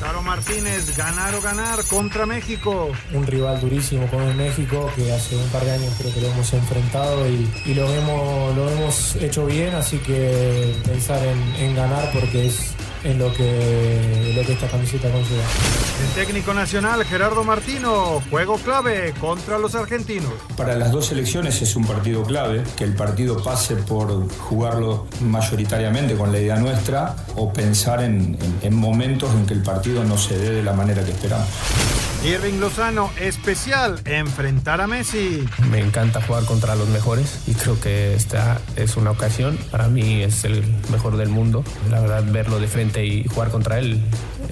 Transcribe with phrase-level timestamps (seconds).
[0.00, 2.90] Caro Martínez, ganar o ganar contra México.
[3.12, 6.28] Un rival durísimo como es México, que hace un par de años creo que lo
[6.28, 11.20] hemos enfrentado y, lo, hemos, lo hemos hecho bien, así que pensar
[11.58, 12.74] en ganar porque es
[13.04, 15.42] en lo que, lo que esta camiseta conlleva.
[16.02, 20.32] El técnico nacional Gerardo Martino, juego clave contra los argentinos.
[20.56, 26.14] Para las dos selecciones es un partido clave, que el partido pase por jugarlo mayoritariamente
[26.14, 30.38] con la idea nuestra o pensar en, en momentos en que el partido no se
[30.38, 31.48] dé de la manera que esperamos.
[32.22, 35.42] Irving Lozano, especial, enfrentar a Messi.
[35.70, 39.56] Me encanta jugar contra los mejores y creo que esta es una ocasión.
[39.70, 41.64] Para mí es el mejor del mundo.
[41.88, 44.02] La verdad, verlo de frente y jugar contra él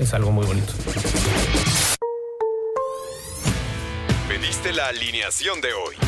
[0.00, 0.72] es algo muy bonito.
[4.28, 6.07] Pediste la alineación de hoy.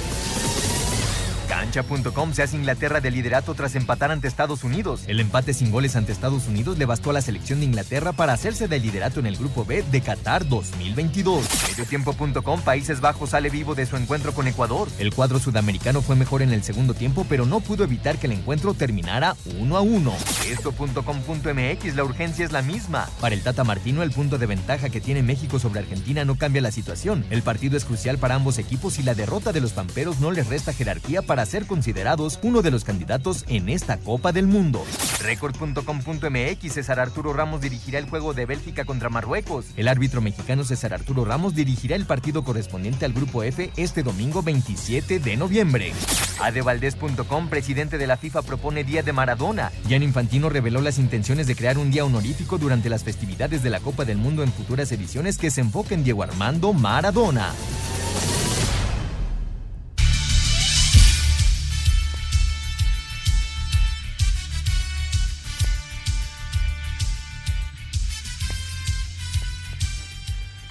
[1.71, 5.03] Cancha.com se hace Inglaterra de liderato tras empatar ante Estados Unidos.
[5.07, 8.33] El empate sin goles ante Estados Unidos le bastó a la selección de Inglaterra para
[8.33, 11.45] hacerse de liderato en el grupo B de Qatar 2022.
[11.69, 14.89] Mediotiempo.com Países Bajos sale vivo de su encuentro con Ecuador.
[14.99, 18.33] El cuadro sudamericano fue mejor en el segundo tiempo, pero no pudo evitar que el
[18.33, 20.13] encuentro terminara 1 a 1.
[20.49, 23.07] Esto.com.mx la urgencia es la misma.
[23.21, 26.61] Para el Tata Martino, el punto de ventaja que tiene México sobre Argentina no cambia
[26.61, 27.23] la situación.
[27.29, 30.47] El partido es crucial para ambos equipos y la derrota de los pamperos no les
[30.47, 34.83] resta jerarquía para considerados uno de los candidatos en esta Copa del Mundo.
[35.21, 39.65] Record.com.mx César Arturo Ramos dirigirá el juego de Bélgica contra Marruecos.
[39.77, 44.41] El árbitro mexicano César Arturo Ramos dirigirá el partido correspondiente al Grupo F este domingo
[44.41, 45.93] 27 de noviembre.
[46.41, 49.71] Adevaldez.com, presidente de la FIFA, propone Día de Maradona.
[49.89, 53.79] Jan Infantino reveló las intenciones de crear un día honorífico durante las festividades de la
[53.79, 57.53] Copa del Mundo en futuras ediciones que se enfoquen Diego Armando Maradona.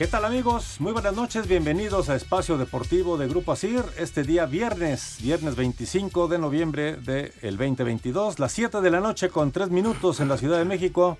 [0.00, 0.80] ¿Qué tal amigos?
[0.80, 6.26] Muy buenas noches, bienvenidos a Espacio Deportivo de Grupo Asir, este día viernes, viernes 25
[6.26, 10.56] de noviembre del 2022, las 7 de la noche con 3 minutos en la Ciudad
[10.56, 11.18] de México,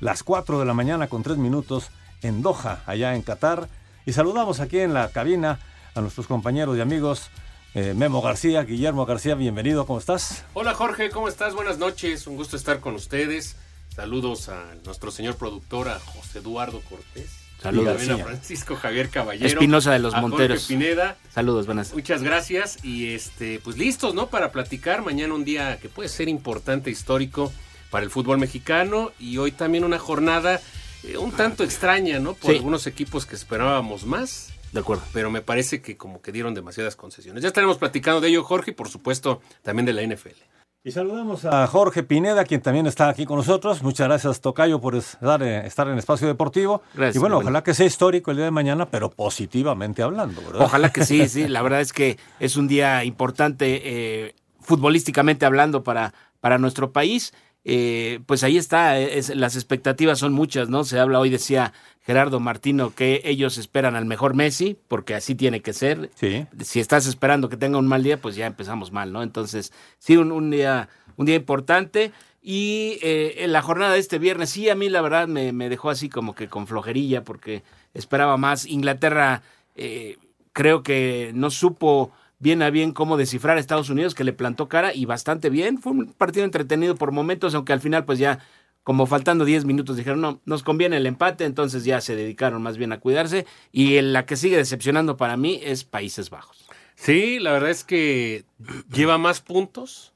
[0.00, 1.90] las 4 de la mañana con 3 minutos
[2.22, 3.68] en Doha, allá en Qatar,
[4.06, 5.60] y saludamos aquí en la cabina
[5.94, 7.28] a nuestros compañeros y amigos
[7.74, 10.42] eh, Memo García, Guillermo García, bienvenido, ¿cómo estás?
[10.54, 11.52] Hola Jorge, ¿cómo estás?
[11.52, 13.56] Buenas noches, un gusto estar con ustedes.
[13.94, 17.45] Saludos a nuestro señor productor, a José Eduardo Cortés.
[17.62, 18.08] Saludos.
[18.08, 19.46] a Francisco Javier Caballero.
[19.46, 20.66] Espinosa de los Monteros.
[20.66, 21.16] Pineda.
[21.32, 21.94] Saludos, buenas.
[21.94, 22.84] Muchas gracias.
[22.84, 24.28] Y este, pues listos, ¿no?
[24.28, 25.02] Para platicar.
[25.02, 27.52] Mañana un día que puede ser importante, histórico
[27.90, 29.12] para el fútbol mexicano.
[29.18, 30.60] Y hoy también una jornada
[31.06, 32.34] eh, un tanto extraña, ¿no?
[32.34, 34.52] Por algunos equipos que esperábamos más.
[34.72, 35.04] De acuerdo.
[35.12, 37.42] Pero me parece que como que dieron demasiadas concesiones.
[37.42, 40.36] Ya estaremos platicando de ello, Jorge, y por supuesto también de la NFL.
[40.86, 43.82] Y saludamos a Jorge Pineda, quien también está aquí con nosotros.
[43.82, 46.80] Muchas gracias, Tocayo, por estar, eh, estar en Espacio Deportivo.
[46.94, 47.16] Gracias.
[47.16, 50.60] Y bueno, ojalá que sea histórico el día de mañana, pero positivamente hablando, ¿verdad?
[50.60, 51.48] Ojalá que sí, sí.
[51.48, 57.34] La verdad es que es un día importante, eh, futbolísticamente hablando, para, para nuestro país.
[57.64, 58.94] Eh, pues ahí está,
[59.34, 60.84] las expectativas son muchas, ¿no?
[60.84, 61.72] Se habla hoy, decía
[62.06, 66.08] Gerardo Martino, que ellos esperan al mejor Messi, porque así tiene que ser.
[66.14, 66.46] Sí.
[66.62, 69.24] Si estás esperando que tenga un mal día, pues ya empezamos mal, ¿no?
[69.24, 72.12] Entonces, sí, un, día, un día importante.
[72.40, 75.90] Y eh, en la jornada de este viernes, sí, a mí la verdad me, dejó
[75.90, 78.66] así como que con flojerilla, porque esperaba más.
[78.66, 79.42] Inglaterra,
[79.74, 80.16] eh,
[80.52, 84.68] creo que no supo bien a bien cómo descifrar a Estados Unidos, que le plantó
[84.68, 85.78] cara y bastante bien.
[85.78, 88.38] Fue un partido entretenido por momentos, aunque al final pues ya
[88.86, 92.78] como faltando 10 minutos dijeron, no, nos conviene el empate, entonces ya se dedicaron más
[92.78, 93.44] bien a cuidarse.
[93.72, 96.64] Y la que sigue decepcionando para mí es Países Bajos.
[96.94, 98.44] Sí, la verdad es que
[98.88, 100.12] lleva más puntos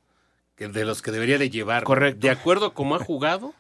[0.55, 1.83] que de los que debería de llevar.
[1.83, 2.21] Correcto.
[2.21, 3.55] De acuerdo a cómo ha jugado,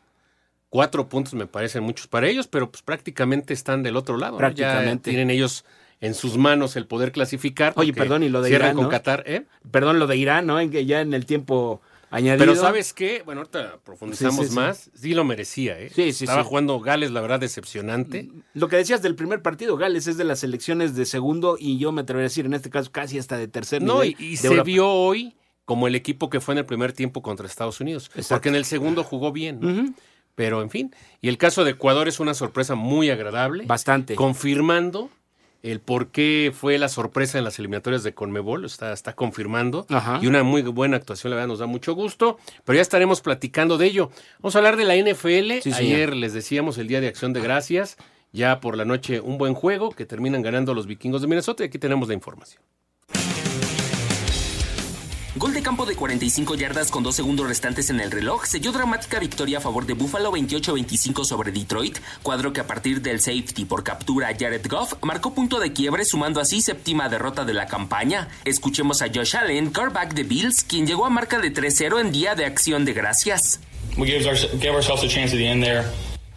[0.69, 4.37] cuatro puntos me parecen muchos para ellos, pero pues prácticamente están del otro lado.
[4.37, 5.11] Prácticamente.
[5.11, 5.65] tienen ellos
[6.01, 7.73] en sus manos el poder clasificar.
[7.75, 8.77] Oye, perdón, y lo de Irán.
[8.77, 9.43] con Qatar, ¿eh?
[9.73, 10.61] Perdón, lo de Irán, ¿no?
[10.61, 12.47] En que ya en el tiempo añadido.
[12.47, 13.23] Pero ¿sabes qué?
[13.25, 14.91] Bueno, ahorita profundizamos más.
[14.95, 15.15] Sí.
[15.15, 15.91] lo merecía, ¿eh?
[15.95, 18.29] Sí, sí, Estaba jugando Gales, la verdad, decepcionante.
[18.55, 21.93] Lo que decías del primer partido, Gales es de las selecciones de segundo y yo
[21.93, 24.17] me atrevería a decir, en este caso, casi hasta de tercer no, nivel.
[24.19, 27.81] y, se vio hoy como el equipo que fue en el primer tiempo contra Estados
[27.81, 29.95] Unidos, porque en el segundo jugó bien.
[30.35, 33.67] Pero en fin, y el caso de Ecuador es una sorpresa muy agradable.
[33.67, 34.15] Bastante.
[34.15, 35.11] Confirmando
[35.62, 39.87] el por qué fue la sorpresa en las eliminatorias de Conmebol, está, está confirmando.
[40.23, 42.39] Y una muy buena actuación, la verdad, nos da mucho gusto.
[42.65, 44.11] Pero ya estaremos platicando de ello.
[44.39, 45.69] Vamos a hablar de la NFL.
[45.75, 47.97] Ayer les decíamos el Día de Acción de Gracias.
[48.33, 51.67] Ya por la noche un buen juego que terminan ganando los vikingos de Minnesota y
[51.67, 52.62] aquí tenemos la información.
[55.37, 59.21] Gol de campo de 45 yardas con dos segundos restantes en el reloj selló dramática
[59.21, 63.85] victoria a favor de Buffalo 28-25 sobre Detroit, cuadro que a partir del safety por
[63.85, 68.27] captura a Jared Goff marcó punto de quiebre sumando así séptima derrota de la campaña.
[68.44, 72.35] Escuchemos a Josh Allen, carback de Bills, quien llegó a marca de 3-0 en día
[72.35, 73.61] de acción de gracias.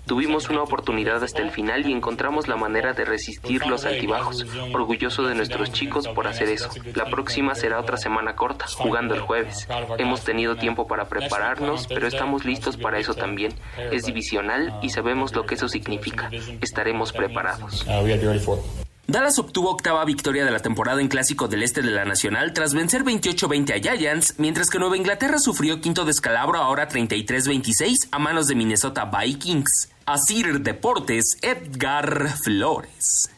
[0.06, 4.46] Tuvimos una oportunidad hasta el final y encontramos la manera de resistir los altibajos.
[4.74, 6.70] Orgulloso de nuestros chicos por hacer eso.
[6.94, 9.68] La próxima será otra semana corta, jugando el jueves.
[9.98, 13.54] Hemos tenido tiempo para prepararnos, pero estamos listos para eso también.
[13.92, 16.30] Es divisional y sabemos lo que eso significa.
[16.62, 17.86] Estaremos preparados.
[19.06, 22.74] Dallas obtuvo octava victoria de la temporada en Clásico del Este de la Nacional tras
[22.74, 28.48] vencer 28-20 a Giants, mientras que Nueva Inglaterra sufrió quinto descalabro ahora 33-26 a manos
[28.48, 29.93] de Minnesota Vikings.
[30.06, 33.30] Asir Deportes, Edgar Flores.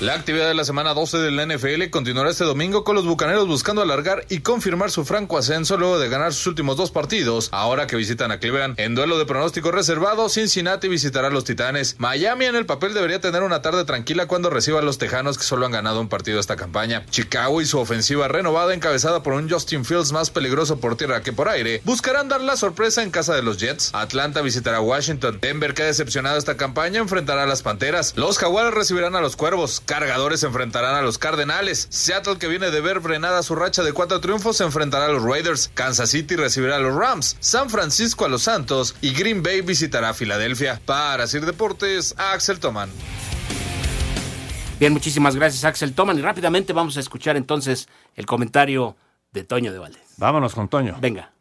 [0.00, 3.46] La actividad de la semana 12 de la NFL continuará este domingo con los Bucaneros
[3.46, 7.86] buscando alargar y confirmar su franco ascenso luego de ganar sus últimos dos partidos, ahora
[7.86, 8.80] que visitan a Cleveland.
[8.80, 11.96] En duelo de pronóstico reservado, Cincinnati visitará a los Titanes.
[11.98, 15.44] Miami en el papel debería tener una tarde tranquila cuando reciba a los Tejanos que
[15.44, 17.04] solo han ganado un partido esta campaña.
[17.10, 21.34] Chicago y su ofensiva renovada encabezada por un Justin Fields más peligroso por tierra que
[21.34, 23.90] por aire, buscarán dar la sorpresa en casa de los Jets.
[23.94, 25.40] Atlanta visitará a Washington.
[25.42, 28.14] Denver que ha decepcionado esta campaña enfrentará a las Panteras.
[28.16, 29.82] Los Jaguares recibirán a los Cuervos.
[29.90, 31.88] Cargadores enfrentarán a los Cardenales.
[31.90, 35.24] Seattle, que viene de ver frenada su racha de cuatro triunfos, se enfrentará a los
[35.24, 35.72] Raiders.
[35.74, 37.36] Kansas City recibirá a los Rams.
[37.40, 38.94] San Francisco a los Santos.
[39.00, 40.80] Y Green Bay visitará a Filadelfia.
[40.86, 42.88] Para Sir Deportes, Axel Toman.
[44.78, 46.16] Bien, muchísimas gracias, Axel Toman.
[46.20, 48.96] Y rápidamente vamos a escuchar entonces el comentario
[49.32, 50.02] de Toño de Valdés.
[50.18, 50.98] Vámonos con Toño.
[51.00, 51.32] Venga.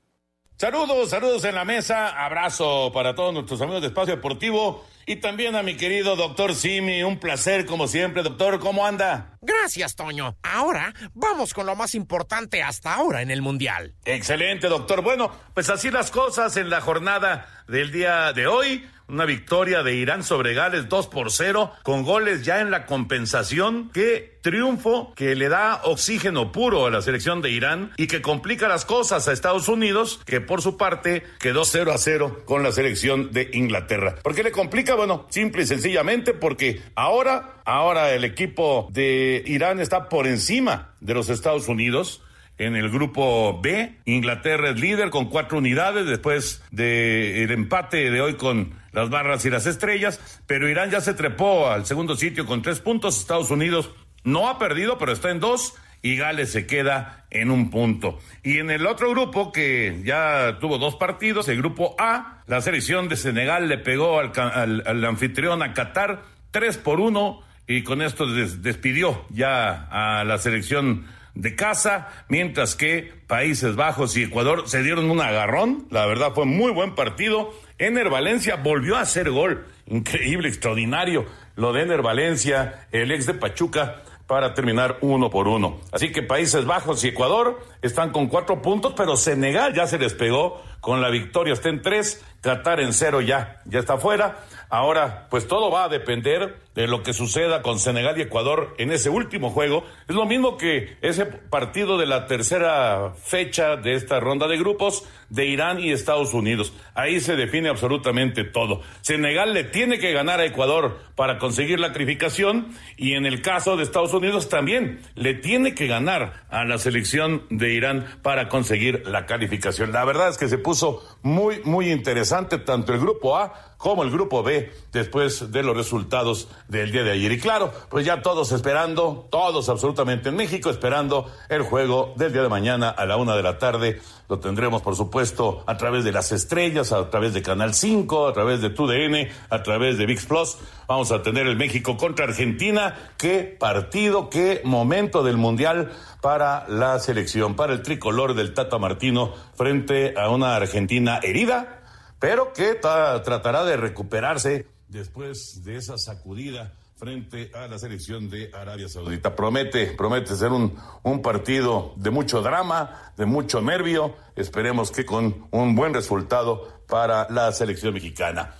[0.60, 2.10] Saludos, saludos en la mesa.
[2.26, 7.02] Abrazo para todos nuestros amigos de Espacio Deportivo y también a mi querido doctor Simi.
[7.02, 8.60] Un placer, como siempre, doctor.
[8.60, 9.38] ¿Cómo anda?
[9.42, 10.36] Gracias, Toño.
[10.44, 13.94] Ahora vamos con lo más importante hasta ahora en el Mundial.
[14.04, 15.02] Excelente, doctor.
[15.02, 18.86] Bueno, pues así las cosas en la jornada del día de hoy.
[19.10, 23.90] Una victoria de Irán sobre Gales 2 por 0, con goles ya en la compensación.
[23.92, 28.68] Qué triunfo que le da oxígeno puro a la selección de Irán y que complica
[28.68, 32.72] las cosas a Estados Unidos, que por su parte quedó 0 a 0 con la
[32.72, 34.16] selección de Inglaterra.
[34.22, 34.94] ¿Por qué le complica?
[34.94, 41.16] Bueno, simple y sencillamente porque ahora, ahora el equipo de Irán está por encima de
[41.16, 42.22] los Estados Unidos
[42.60, 43.96] en el grupo B.
[44.06, 49.50] Inglaterra es líder con cuatro unidades después del empate de hoy con las barras y
[49.50, 53.20] las estrellas, pero Irán ya se trepó al segundo sitio con tres puntos.
[53.20, 53.90] Estados Unidos
[54.24, 58.20] no ha perdido, pero está en dos y Gales se queda en un punto.
[58.44, 63.10] Y en el otro grupo que ya tuvo dos partidos, el grupo A, la selección
[63.10, 68.26] de Senegal le pegó al, al anfitrión a Qatar tres por uno y con esto
[68.26, 71.06] despidió ya a la selección
[71.40, 75.88] de casa, mientras que Países Bajos y Ecuador se dieron un agarrón.
[75.90, 77.54] La verdad fue muy buen partido.
[77.78, 79.66] Ener Valencia volvió a hacer gol.
[79.88, 81.26] Increíble, extraordinario.
[81.56, 85.80] Lo de Ener Valencia, el ex de Pachuca, para terminar uno por uno.
[85.94, 90.14] Así que Países Bajos y Ecuador están con cuatro puntos, pero Senegal ya se les
[90.14, 91.54] pegó con la victoria.
[91.54, 94.46] Está en tres, Qatar en cero ya, ya está fuera.
[94.70, 99.10] Ahora, pues todo va a depender lo que suceda con Senegal y Ecuador en ese
[99.10, 99.84] último juego.
[100.08, 105.04] Es lo mismo que ese partido de la tercera fecha de esta ronda de grupos
[105.30, 106.74] de Irán y Estados Unidos.
[106.94, 108.82] Ahí se define absolutamente todo.
[109.02, 113.78] Senegal le tiene que ganar a Ecuador para conseguir la calificación y en el caso
[113.78, 119.04] de Estados Unidos también le tiene que ganar a la selección de Irán para conseguir
[119.06, 119.92] la calificación.
[119.92, 124.12] La verdad es que se puso muy, muy interesante tanto el grupo A como el
[124.12, 127.32] grupo B después de los resultados del día de ayer.
[127.34, 132.44] Y claro, pues ya todos esperando, todos absolutamente en México, esperando el juego del día
[132.44, 134.02] de mañana a la una de la tarde.
[134.30, 138.34] Lo tendremos, por supuesto, a través de las estrellas, a través de Canal 5, a
[138.34, 140.58] través de TUDN, a través de VIX Plus.
[140.88, 143.12] Vamos a tener el México contra Argentina.
[143.18, 149.34] Qué partido, qué momento del Mundial para la selección, para el tricolor del Tata Martino
[149.56, 151.80] frente a una Argentina herida
[152.20, 158.90] pero que tratará de recuperarse después de esa sacudida frente a la selección de Arabia
[158.90, 159.36] Saudita.
[159.36, 164.16] Promete, promete ser un, un partido de mucho drama, de mucho nervio.
[164.36, 168.54] Esperemos que con un buen resultado para la selección mexicana.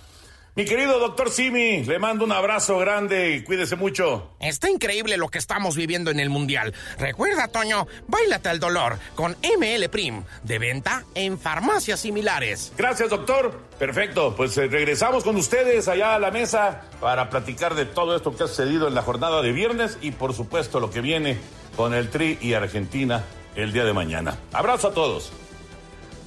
[0.56, 4.32] Mi querido doctor Simi, le mando un abrazo grande y cuídese mucho.
[4.40, 6.74] Está increíble lo que estamos viviendo en el Mundial.
[6.98, 12.72] Recuerda, Toño, bailate al dolor con ML Prim, de venta en farmacias similares.
[12.76, 13.60] Gracias, doctor.
[13.78, 18.36] Perfecto, pues eh, regresamos con ustedes allá a la mesa para platicar de todo esto
[18.36, 21.38] que ha sucedido en la jornada de viernes y por supuesto lo que viene
[21.76, 24.36] con el Tri y Argentina el día de mañana.
[24.52, 25.32] Abrazo a todos.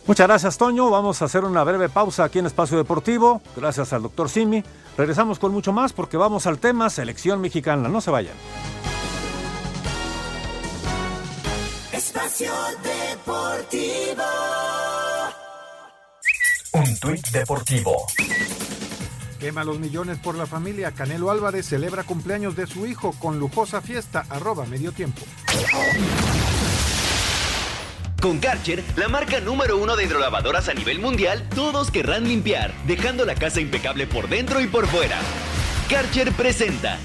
[0.06, 0.90] Muchas gracias, Toño.
[0.90, 3.42] Vamos a hacer una breve pausa aquí en Espacio Deportivo.
[3.56, 4.64] Gracias al doctor Simi.
[4.98, 7.88] Regresamos con mucho más porque vamos al tema selección mexicana.
[7.88, 8.36] No se vayan.
[11.92, 12.52] Espacio
[12.84, 14.24] Deportivo.
[16.74, 18.08] Un tuit deportivo.
[19.40, 20.92] Quema los millones por la familia.
[20.92, 24.26] Canelo Álvarez celebra cumpleaños de su hijo con lujosa fiesta.
[24.30, 25.22] Arroba medio tiempo.
[28.24, 33.26] Con Karcher, la marca número uno de hidrolavadoras a nivel mundial, todos querrán limpiar, dejando
[33.26, 35.20] la casa impecable por dentro y por fuera.
[35.90, 36.98] Karcher presenta.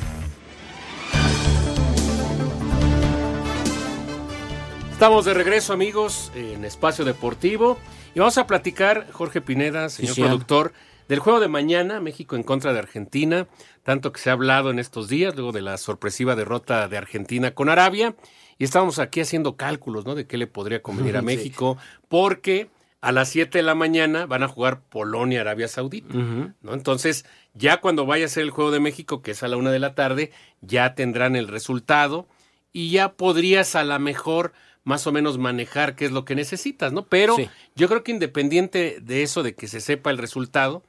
[4.92, 7.78] Estamos de regreso, amigos, en Espacio Deportivo.
[8.14, 10.22] Y vamos a platicar, Jorge Pineda, señor Sí, sí.
[10.22, 10.72] productor,
[11.08, 13.48] del juego de mañana, México en contra de Argentina,
[13.82, 17.54] tanto que se ha hablado en estos días, luego de la sorpresiva derrota de Argentina
[17.54, 18.14] con Arabia.
[18.58, 20.14] Y estábamos aquí haciendo cálculos, ¿no?
[20.14, 21.26] De qué le podría convenir a Sí.
[21.26, 22.68] México, porque
[23.00, 26.74] a las 7 de la mañana van a jugar Polonia, Arabia Saudita, ¿no?
[26.74, 27.24] Entonces,
[27.54, 29.78] ya cuando vaya a ser el juego de México, que es a la una de
[29.78, 32.26] la tarde, ya tendrán el resultado
[32.72, 36.92] y ya podrías a lo mejor más o menos manejar qué es lo que necesitas,
[36.92, 37.04] ¿no?
[37.06, 37.48] Pero Sí.
[37.76, 40.82] yo creo que independiente de eso, de que se sepa el resultado,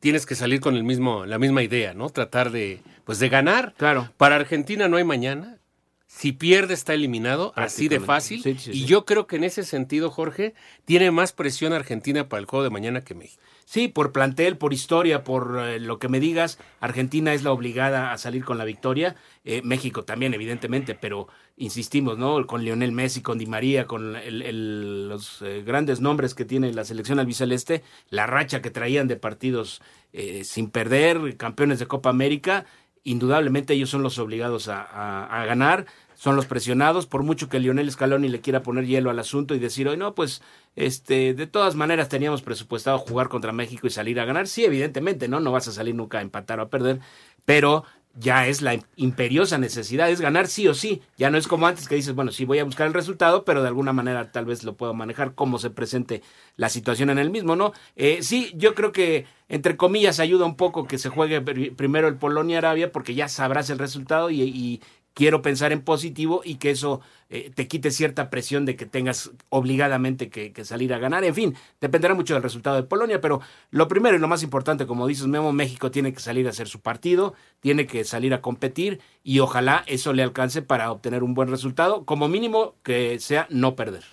[0.00, 2.10] tienes que salir con el mismo, la misma idea, ¿no?
[2.10, 3.72] Tratar de, pues de ganar.
[3.78, 4.10] Claro.
[4.18, 5.56] Para Argentina no hay mañana.
[6.06, 8.42] Si pierde está eliminado, así de fácil.
[8.42, 8.84] Sí, sí, y sí.
[8.84, 12.70] yo creo que en ese sentido, Jorge, tiene más presión Argentina para el juego de
[12.70, 13.42] mañana que México.
[13.66, 18.12] Sí, por plantel, por historia, por eh, lo que me digas, Argentina es la obligada
[18.12, 22.46] a salir con la victoria, eh, México también, evidentemente, pero insistimos, ¿no?
[22.46, 26.72] Con Lionel Messi, con Di María, con el- el- los eh, grandes nombres que tiene
[26.74, 29.80] la selección albiceleste, la racha que traían de partidos
[30.44, 32.66] sin perder, campeones de Copa América,
[33.04, 38.28] indudablemente ellos son los obligados a, ganar, son los presionados, por mucho que Lionel Scaloni
[38.28, 40.42] le quiera poner hielo al asunto y decir, hoy no, pues
[40.74, 44.46] este, de todas maneras teníamos presupuestado jugar contra México y salir a ganar.
[44.46, 45.40] Sí, evidentemente, ¿no?
[45.40, 47.00] No vas a salir nunca a empatar o a perder,
[47.44, 47.84] pero
[48.16, 51.02] ya es la imperiosa necesidad, es ganar sí o sí.
[51.16, 53.62] Ya no es como antes que dices, bueno, sí voy a buscar el resultado, pero
[53.62, 56.22] de alguna manera tal vez lo puedo manejar como se presente
[56.56, 57.72] la situación en el mismo, ¿no?
[57.96, 62.08] Eh, sí, yo creo que entre comillas ayuda un poco que se juegue pr- primero
[62.08, 64.80] el Polonia-Arabia porque ya sabrás el resultado y, y
[65.14, 69.30] quiero pensar en positivo y que eso eh, te quite cierta presión de que tengas
[69.48, 71.24] obligadamente que, que salir a ganar.
[71.24, 73.40] En fin, dependerá mucho del resultado de Polonia, pero
[73.70, 76.68] lo primero y lo más importante, como dices Memo, México tiene que salir a hacer
[76.68, 81.34] su partido, tiene que salir a competir y ojalá eso le alcance para obtener un
[81.34, 84.04] buen resultado, como mínimo que sea no perder.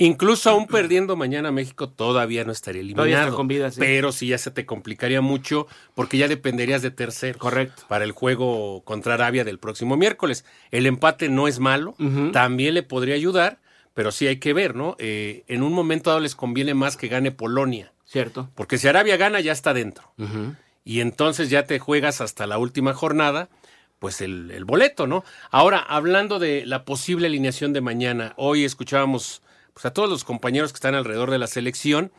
[0.00, 3.36] Incluso aún perdiendo mañana México todavía no estaría eliminado.
[3.36, 3.80] Con vida, sí.
[3.80, 7.36] Pero sí ya se te complicaría mucho porque ya dependerías de terceros.
[7.36, 7.82] Correcto.
[7.86, 10.46] Para el juego contra Arabia del próximo miércoles.
[10.70, 11.96] El empate no es malo,
[12.32, 13.60] también le podría ayudar,
[13.92, 14.96] pero sí hay que ver, ¿no?
[14.98, 17.92] Eh, en un momento dado les conviene más que gane Polonia.
[18.06, 18.48] Cierto.
[18.54, 20.14] Porque si Arabia gana ya está dentro.
[20.82, 23.50] Y entonces ya te juegas hasta la última jornada,
[23.98, 25.24] pues el, el boleto, ¿no?
[25.50, 29.42] Ahora, hablando de la posible alineación de mañana, hoy escuchábamos
[29.80, 32.12] pues, a todos los compañeros que están alrededor de la selección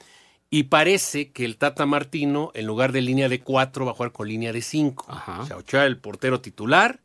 [0.49, 4.11] y parece que el Tata Martino, en lugar de línea de cuatro, va a jugar
[4.11, 5.05] con línea de cinco.
[5.39, 6.99] O sea, Ochoa el portero titular,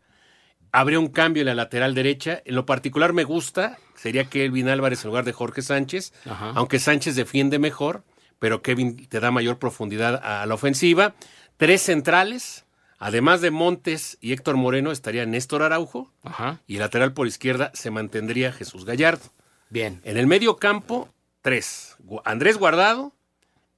[0.73, 2.43] habría un cambio en la lateral derecha.
[2.45, 6.53] En lo particular me gusta, sería Kelvin Álvarez en lugar de Jorge Sánchez, Ajá.
[6.57, 8.03] aunque Sánchez defiende mejor,
[8.39, 11.15] pero Kevin te da mayor profundidad a la ofensiva.
[11.57, 12.65] Tres centrales,
[12.99, 16.11] además de Montes y Héctor Moreno, estaría Néstor Araujo.
[16.25, 16.61] Ajá.
[16.67, 19.27] Y lateral por izquierda se mantendría Jesús Gallardo.
[19.71, 20.01] Bien.
[20.05, 21.09] En el medio campo,
[21.43, 21.97] tres.
[22.25, 23.13] Andrés Guardado,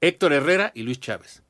[0.00, 1.42] Héctor Herrera y Luis Chávez.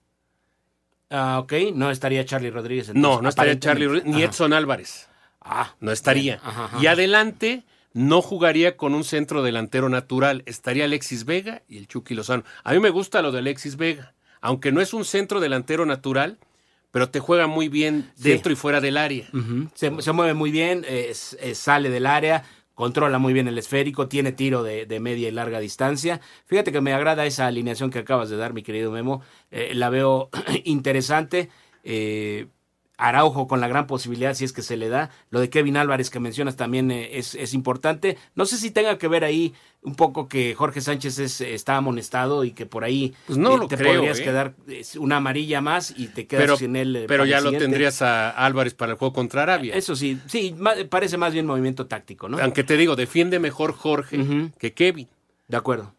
[1.10, 2.88] Ah, ok, no estaría Charlie Rodríguez.
[2.88, 3.84] no, entonces, no estaría aparentemente.
[3.84, 4.22] Charlie Ruiz, ni.
[4.22, 5.08] Edson Álvarez.
[5.40, 6.36] Ah, No estaría.
[6.36, 6.38] bien.
[6.44, 6.78] Ajá, ajá.
[6.82, 7.64] Y adelante
[7.94, 10.42] no jugaría con un centro delantero natural.
[10.44, 12.44] Estaría Alexis Vega y el Chucky Lozano.
[12.64, 14.14] A mí me gusta lo de Alexis Vega.
[14.42, 16.38] Aunque no es un centro delantero natural,
[16.90, 18.28] pero te juega muy bien Sí.
[18.30, 19.26] dentro y fuera del área.
[19.74, 21.12] Se, se mueve muy bien, eh,
[21.54, 22.44] sale del área,
[22.78, 26.20] controla muy bien el esférico, tiene tiro de, de media y larga distancia.
[26.46, 29.20] Fíjate que me agrada esa alineación que acabas de dar, mi querido Memo.
[29.50, 30.30] Eh, la veo
[30.64, 31.48] interesante.
[31.82, 32.46] Eh,
[32.98, 35.10] Araujo con la gran posibilidad si es que se le da.
[35.30, 38.18] Lo de Kevin Álvarez que mencionas también eh, es, es, importante.
[38.34, 42.42] No sé si tenga que ver ahí un poco que Jorge Sánchez es, está amonestado
[42.42, 44.54] y que por ahí pues no eh, te podrías quedar
[44.98, 47.04] una amarilla más y te quedas pero, sin él.
[47.06, 49.74] Pero ya lo tendrías a Álvarez para el juego contra Arabia.
[49.74, 50.54] Eso sí, sí,
[50.90, 52.38] parece más bien movimiento táctico, ¿no?
[52.38, 55.08] Aunque te digo, defiende mejor Jorge que Kevin.
[55.46, 55.94] De acuerdo.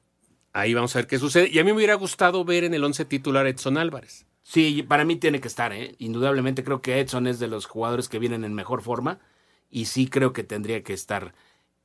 [0.52, 1.50] Ahí vamos a ver qué sucede.
[1.50, 4.26] Y a mí me hubiera gustado ver en el once titular Edson Álvarez.
[4.52, 5.94] Sí, para mí tiene que estar, ¿eh?
[6.00, 9.20] Indudablemente creo que Edson es de los jugadores que vienen en mejor forma
[9.70, 11.36] y sí creo que tendría que estar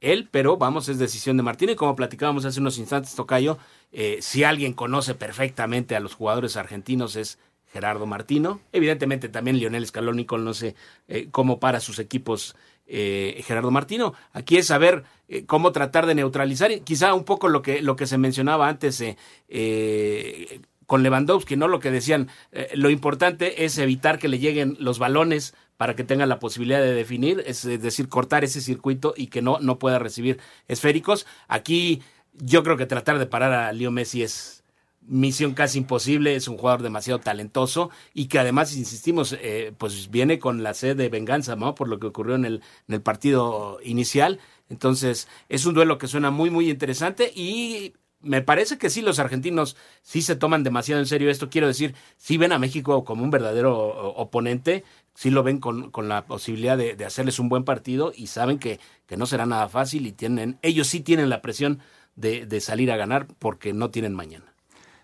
[0.00, 3.58] él, pero vamos, es decisión de Martín y como platicábamos hace unos instantes, Tocayo,
[3.92, 8.62] eh, si alguien conoce perfectamente a los jugadores argentinos es Gerardo Martino.
[8.72, 10.74] Evidentemente también Lionel Scaloni conoce
[11.06, 12.56] eh, cómo para sus equipos
[12.86, 14.14] eh, Gerardo Martino.
[14.32, 15.04] Aquí es saber
[15.46, 19.02] cómo tratar de neutralizar, quizá un poco lo que, lo que se mencionaba antes
[19.48, 20.60] eh,
[20.94, 21.66] con Lewandowski, ¿no?
[21.66, 26.04] Lo que decían, eh, lo importante es evitar que le lleguen los balones para que
[26.04, 29.98] tenga la posibilidad de definir, es, decir, cortar ese circuito y que no, no pueda
[29.98, 31.26] recibir esféricos.
[31.48, 32.00] Aquí
[32.32, 34.62] yo creo que tratar de parar a Leo Messi es
[35.00, 40.38] misión casi imposible, es un jugador demasiado talentoso y que además, insistimos, eh, pues viene
[40.38, 41.74] con la sed de venganza, ¿no?
[41.74, 44.38] Por lo que ocurrió en el, en el partido inicial.
[44.68, 49.18] Entonces, es un duelo que suena muy, muy interesante y me parece que sí, los
[49.18, 51.50] argentinos sí se toman demasiado en serio esto.
[51.50, 53.74] Quiero decir, sí ven a México como un verdadero
[54.16, 58.26] oponente, sí lo ven con, con la posibilidad de, de, hacerles un buen partido y
[58.26, 61.80] saben que, que, no será nada fácil y tienen, ellos sí tienen la presión
[62.16, 64.46] de, de salir a ganar porque no tienen mañana.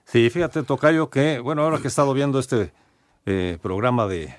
[0.04, 2.72] Sí, fíjate, Tocayo, que, bueno, ahora que he estado viendo este
[3.26, 4.34] eh, programa de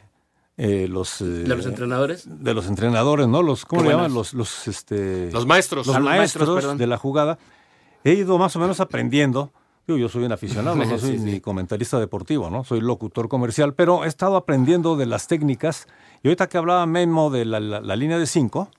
[0.57, 1.21] eh, los...
[1.21, 2.25] Eh, ¿De los entrenadores?
[2.27, 3.41] De los entrenadores, ¿no?
[3.41, 4.13] Los, ¿Cómo le llaman?
[4.13, 5.87] Los, los, este, los maestros.
[5.87, 7.39] Los, maestros, maestros de la jugada
[8.03, 9.51] he ido más o menos aprendiendo.
[9.87, 12.63] Yo, yo soy un aficionado, no soy sí, ni comentarista deportivo, ¿no?
[12.63, 15.87] Soy locutor comercial, pero he estado aprendiendo de las técnicas.
[16.23, 18.69] Y ahorita que hablaba Memo de la, la, la línea de 5,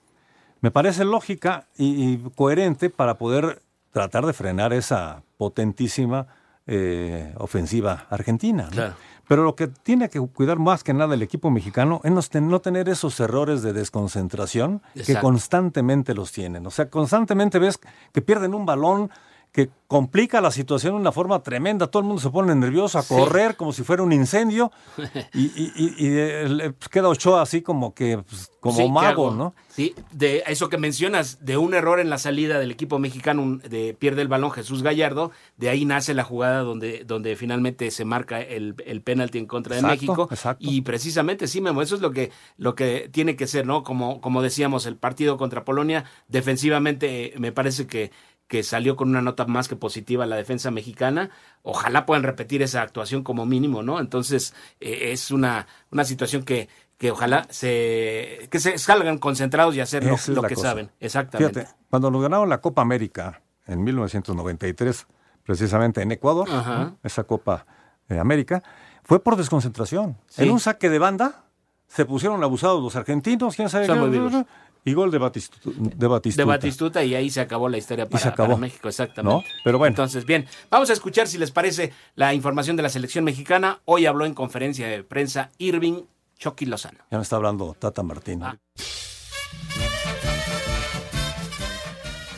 [0.61, 6.29] me parece lógica y, y, coherente para poder tratar de frenar esa potentísima
[6.67, 8.65] eh, ofensiva argentina.
[8.65, 8.71] ¿no?
[8.71, 8.95] Claro.
[9.32, 12.90] Pero lo que tiene que cuidar más que nada el equipo mexicano es no tener
[12.90, 15.06] esos errores de desconcentración Exacto.
[15.06, 16.66] que constantemente los tienen.
[16.66, 17.80] O sea, constantemente ves
[18.12, 19.08] que pierden un balón
[19.52, 21.86] que complica la situación de una forma tremenda.
[21.86, 23.56] Todo el mundo se pone nervioso a correr sí.
[23.58, 24.73] como si fuera un incendio
[25.34, 29.54] y, y, y, y queda Ochoa así como que pues, como sí, mago, ¿no?
[29.69, 33.95] Sí, de eso que mencionas, de un error en la salida del equipo mexicano, de
[33.99, 38.41] pierde el balón Jesús Gallardo, de ahí nace la jugada donde, donde finalmente se marca
[38.41, 40.28] el, el penalti en contra de exacto, México.
[40.30, 40.65] Exacto.
[40.67, 43.82] Y precisamente, sí, Memo, eso es lo que, lo que tiene que ser, ¿no?
[43.82, 48.10] Como, como decíamos, el partido contra Polonia, defensivamente me parece que
[48.52, 51.30] que salió con una nota más que positiva la defensa mexicana.
[51.62, 53.99] Ojalá puedan repetir esa actuación como mínimo, ¿no?
[53.99, 59.80] Entonces, eh, es una, una situación que, que ojalá se, que se salgan concentrados y
[59.80, 60.69] hacer lo, lo que cosa.
[60.69, 60.91] saben.
[61.00, 61.60] Exactamente.
[61.60, 65.06] Fíjate, cuando nos ganaron la Copa América en 1993,
[65.45, 66.97] precisamente en Ecuador, Ajá.
[67.02, 67.65] esa Copa
[68.10, 68.62] eh, América,
[69.02, 70.19] fue por desconcentración.
[70.28, 70.43] Sí.
[70.43, 71.47] En un saque de banda
[71.88, 74.45] se pusieron abusados los argentinos, quién sabe qué.
[74.84, 76.42] Y gol de, Batistuta, de Batistuta.
[76.42, 78.49] De Batistuta y ahí se acabó la historia para, se acabó.
[78.49, 79.49] para México, exactamente.
[79.49, 79.54] ¿No?
[79.62, 79.92] Pero bueno.
[79.92, 83.80] Entonces, bien, vamos a escuchar si les parece la información de la selección mexicana.
[83.84, 86.02] Hoy habló en conferencia de prensa Irving
[86.38, 86.99] Chucky Lozano.
[87.10, 88.42] Ya me está hablando Tata Martín.
[88.42, 88.58] Ah.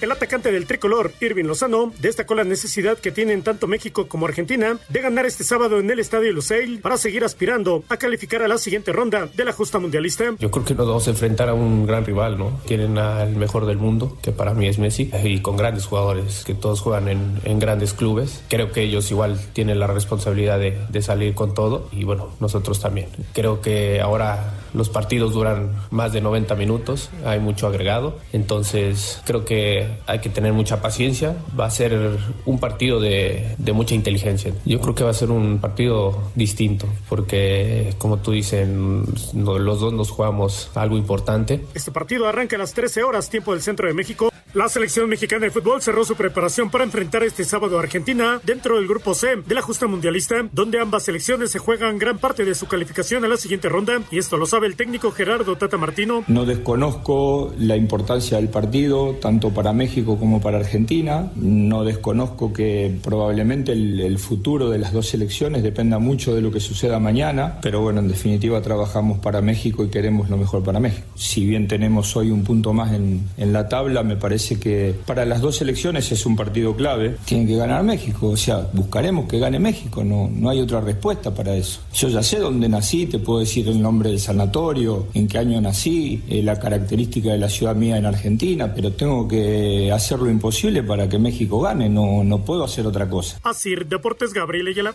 [0.05, 4.77] El atacante del tricolor, Irving Lozano, destacó la necesidad que tienen tanto México como Argentina
[4.91, 8.59] de ganar este sábado en el Estadio Lusail para seguir aspirando a calificar a la
[8.59, 10.35] siguiente ronda de la justa mundialista.
[10.39, 12.61] Yo creo que nos vamos a enfrentar a un gran rival, ¿no?
[12.67, 16.53] Tienen al mejor del mundo, que para mí es Messi, y con grandes jugadores, que
[16.53, 18.43] todos juegan en, en grandes clubes.
[18.51, 22.79] Creo que ellos igual tienen la responsabilidad de, de salir con todo, y bueno, nosotros
[22.79, 23.09] también.
[23.33, 29.47] Creo que ahora los partidos duran más de 90 minutos, hay mucho agregado, entonces creo
[29.47, 34.53] que hay que tener mucha paciencia, va a ser un partido de, mucha inteligencia.
[34.65, 39.93] Yo creo que va a ser un partido distinto, porque como tú dices, los dos
[39.93, 41.65] nos jugamos algo importante.
[41.75, 44.31] Este partido arranca a las 13 horas, tiempo del centro de México.
[44.55, 48.77] La selección mexicana de fútbol cerró su preparación para enfrentar este sábado a Argentina dentro
[48.77, 52.55] del grupo C de la justa mundialista, donde ambas selecciones se juegan gran parte de
[52.55, 56.23] su calificación a la siguiente ronda, y esto lo sabe el técnico Gerardo Tata Martino.
[56.29, 61.33] No desconozco la importancia del partido, tanto para México como para Argentina.
[61.35, 66.53] No desconozco que probablemente el, el futuro de las dos selecciones dependa mucho de lo
[66.53, 70.79] que suceda mañana, pero bueno, en definitiva trabajamos para México y queremos lo mejor para
[70.79, 71.09] México.
[71.17, 74.95] Si bien tenemos hoy un punto más en, en la tabla, me parece parece que
[75.07, 77.17] para las dos selecciones es un partido clave.
[77.25, 81.35] Tienen que ganar México, o sea, buscaremos que gane México, no, no hay otra respuesta
[81.35, 81.81] para eso.
[81.95, 85.61] Yo ya sé dónde nací, te puedo decir el nombre del sanatorio, en qué año
[85.61, 90.31] nací, eh, la característica de la ciudad mía en Argentina, pero tengo que hacer lo
[90.31, 93.39] imposible para que México gane, no, no puedo hacer otra cosa.
[93.45, 94.95] Así, Deportes Gabriel Ayala.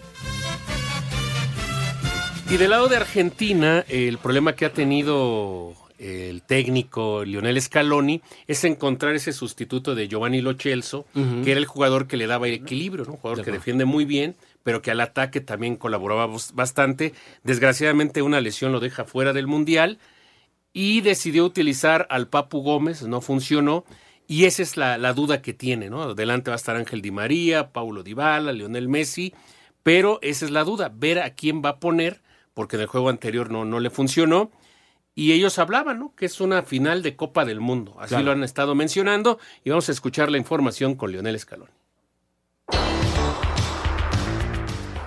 [2.51, 8.63] Y del lado de Argentina, el problema que ha tenido el técnico Lionel Scaloni es
[8.63, 13.05] encontrar ese sustituto de Giovanni Lo Celso, que era el jugador que le daba equilibrio,
[13.05, 13.11] ¿no?
[13.11, 17.13] un jugador que defiende muy bien, pero que al ataque también colaboraba bastante.
[17.43, 19.99] Desgraciadamente una lesión lo deja fuera del Mundial
[20.73, 23.83] y decidió utilizar al Papu Gómez, no funcionó.
[24.27, 26.03] Y esa es la, la duda que tiene, ¿no?
[26.03, 29.33] Adelante va a estar Ángel Di María, Paulo Dybala, Lionel Messi,
[29.81, 32.21] pero esa es la duda, ver a quién va a poner,
[32.53, 34.51] porque en el juego anterior no, no le funcionó.
[35.19, 36.13] Y ellos hablaban, ¿no?
[36.15, 37.95] Que es una final de Copa del Mundo.
[37.99, 38.25] Así Claro.
[38.25, 39.37] lo han estado mencionando.
[39.65, 41.71] Y vamos a escuchar la información con Lionel Scaloni.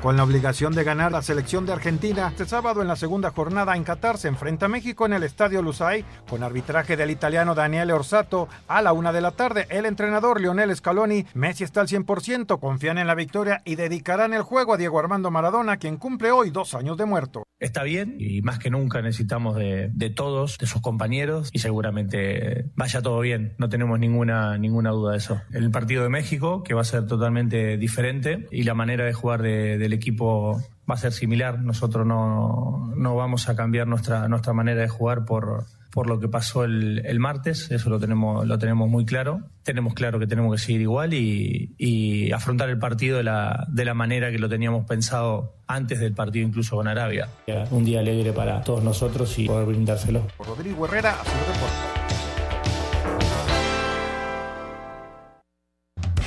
[0.03, 3.77] Con la obligación de ganar la selección de Argentina, este sábado en la segunda jornada
[3.77, 7.93] en Qatar se enfrenta a México en el Estadio Lusail con arbitraje del italiano Daniele
[7.93, 9.67] Orsato a la una de la tarde.
[9.71, 14.43] El entrenador Lionel Scaloni, Messi está al 100%, confían en la victoria y dedicarán el
[14.43, 17.45] juego a Diego Armando Maradona, quien cumple hoy dos años de muerto.
[17.61, 22.73] Está bien y más que nunca necesitamos de, de todos, de sus compañeros y seguramente
[22.75, 25.41] vaya todo bien, no tenemos ninguna, ninguna duda de eso.
[25.53, 29.43] El partido de México, que va a ser totalmente diferente y la manera de jugar
[29.43, 31.61] de- del equipo va a ser similar.
[31.61, 36.29] Nosotros no, no vamos a cambiar nuestra, nuestra manera de jugar por, por lo que
[36.29, 39.43] pasó el, el martes, eso lo tenemos, lo tenemos muy claro.
[39.63, 43.85] Tenemos claro que tenemos que seguir igual y, y afrontar el partido de la, de
[43.85, 47.29] la manera que lo teníamos pensado antes del partido incluso con Arabia.
[47.71, 50.27] Un día alegre para todos nosotros y poder brindárselo.
[50.39, 52.02] Rodrigo Herrera, a su reporte.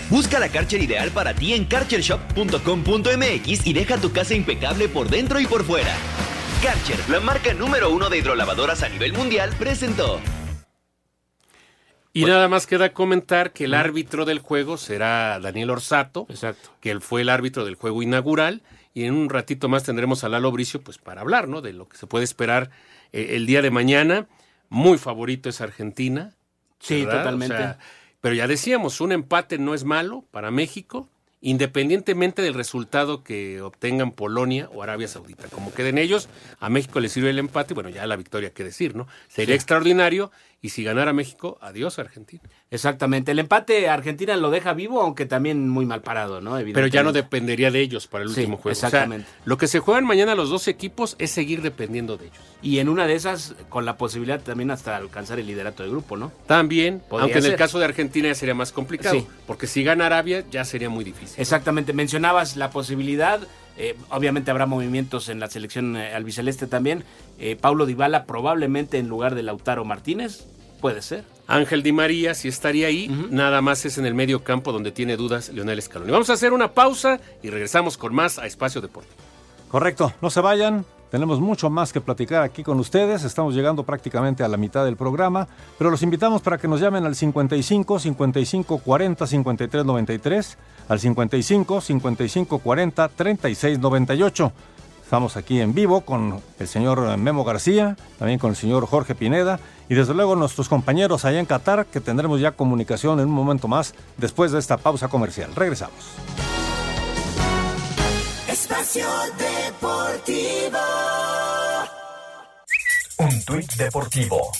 [0.09, 5.39] Busca la Karcher ideal para ti en karchershop.com.mx y deja tu casa impecable por dentro
[5.39, 5.95] y por fuera.
[6.61, 10.21] Karcher, la marca número uno de hidrolavadoras a nivel mundial, presentó.
[12.13, 16.27] Y nada más queda comentar que el árbitro del juego será Daniel Orsato,
[16.79, 18.61] que él fue el árbitro del juego inaugural,
[18.93, 21.61] y en un ratito más tendremos a Lalo Bricio pues para hablar, ¿no?
[21.61, 22.69] De lo que se puede esperar
[23.11, 24.27] eh, el día de mañana.
[24.69, 26.31] Muy favorito es Argentina.
[26.79, 27.19] Sí, ¿verdad?
[27.19, 27.55] totalmente.
[27.55, 27.79] O sea,
[28.25, 31.07] pero ya decíamos, un empate no es malo para México,
[31.41, 35.47] independientemente del resultado que obtengan Polonia o Arabia Saudita.
[35.49, 36.27] Como queden ellos,
[36.59, 39.07] a México le sirve el empate, bueno, ya la victoria qué decir, ¿no?
[39.27, 39.57] Sería Sí.
[39.57, 40.31] extraordinario
[40.65, 42.41] y si ganara México, adiós Argentina.
[42.71, 43.31] Exactamente.
[43.33, 46.57] El empate Argentina lo deja vivo, aunque también muy mal parado, ¿no?
[46.73, 48.71] Pero ya no dependería de ellos para el Sí, último juego.
[48.71, 49.27] O sea, exactamente.
[49.45, 52.39] lo que se juegan mañana los dos equipos es seguir dependiendo de ellos.
[52.63, 56.17] Y en una de esas, con la posibilidad también hasta alcanzar el liderato de grupo,
[56.17, 56.31] ¿no?
[56.47, 59.27] También, Podría aunque en el caso de Argentina ya sería más complicado, Sí.
[59.45, 61.39] porque si gana Arabia ya sería muy difícil.
[61.39, 63.39] Exactamente, mencionabas la posibilidad,
[63.77, 67.03] eh, obviamente habrá movimientos en la selección eh, albiceleste también.
[67.37, 70.45] Eh, Paulo Dybala probablemente en lugar de Lautaro Martínez,
[70.85, 71.23] puede ser.
[71.47, 75.17] Ángel Di María sí estaría ahí, nada más es en el medio campo donde tiene
[75.17, 76.11] dudas Leonel Scaloni.
[76.11, 79.15] Vamos a hacer una pausa y regresamos con más a Espacio Deportivo.
[79.67, 80.85] Correcto, no se vayan.
[81.09, 83.23] Tenemos mucho más que platicar aquí con ustedes.
[83.23, 85.47] Estamos llegando prácticamente a la mitad del programa,
[85.79, 91.81] pero los invitamos para que nos llamen al 55 55 40 53 93, al 55
[91.81, 94.53] 55 40 36 98.
[95.05, 99.59] Estamos aquí en vivo con el señor Memo García, también con el señor Jorge Pineda
[99.87, 103.67] y desde luego nuestros compañeros allá en Qatar, que tendremos ya comunicación en un momento
[103.67, 105.53] más después de esta pausa comercial.
[105.55, 105.93] Regresamos.
[108.47, 109.05] Espacio
[109.37, 110.79] Deportivo.
[113.19, 114.51] Un tuit deportivo.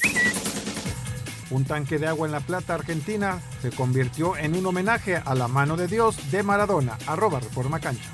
[1.50, 5.48] Un tanque de agua en La Plata, Argentina, se convirtió en un homenaje a la
[5.48, 7.00] mano de Dios de Maradona.
[7.08, 8.12] Arroba Reforma Cancha.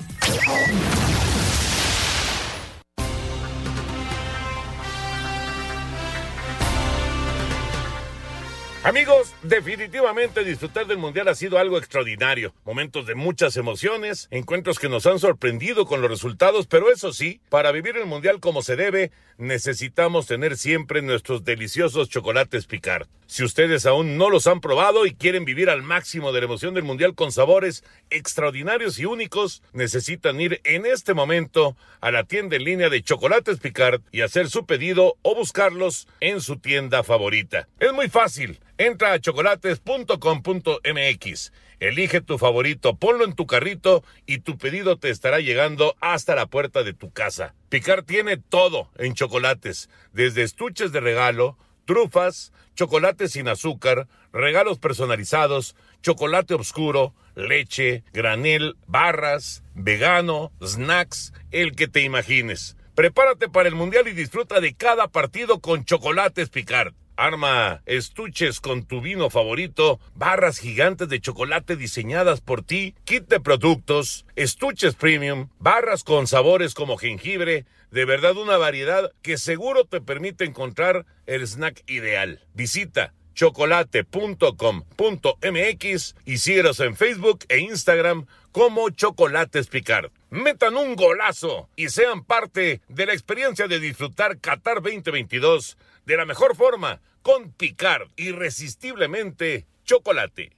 [8.84, 12.52] Amigos, definitivamente disfrutar del Mundial ha sido algo extraordinario.
[12.66, 17.42] Momentos de muchas emociones, encuentros que nos han sorprendido con los resultados, pero eso sí,
[17.50, 23.08] para vivir el Mundial como se debe, necesitamos tener siempre nuestros deliciosos chocolates picar.
[23.28, 26.74] Si ustedes aún no los han probado y quieren vivir al máximo de la emoción
[26.74, 32.56] del Mundial con sabores extraordinarios y únicos, necesitan ir en este momento a la tienda
[32.56, 37.68] en línea de Chocolates Picard y hacer su pedido o buscarlos en su tienda favorita.
[37.80, 38.60] Es muy fácil.
[38.82, 41.54] Entra a chocolates.com.mx.
[41.80, 46.48] Elige tu favorito, ponlo en tu carrito y tu pedido te estará llegando hasta la
[46.48, 47.54] puerta de tu casa.
[47.70, 55.76] Picar tiene todo en chocolates, desde estuches de regalo, trufas, chocolate sin azúcar, regalos personalizados,
[56.02, 62.78] chocolate oscuro, leche, granel, barras, vegano, snacks, el que te imagines.
[62.96, 66.96] Prepárate para el Mundial y disfruta de cada partido con chocolates Picard.
[67.22, 73.40] Arma estuches con tu vino favorito, barras gigantes de chocolate diseñadas por ti, kit de
[73.40, 80.02] productos, estuches premium, barras con sabores como jengibre, de verdad una variedad que seguro te
[80.02, 82.40] permite encontrar el snack ideal.
[82.56, 90.10] Visita chocolate.com.mx y síguenos en Facebook e Instagram como Chocolates Picard.
[90.32, 96.26] Metan un golazo y sean parte de la experiencia de disfrutar Qatar 2022 de la
[96.26, 100.56] mejor forma con Picard, irresistiblemente chocolate.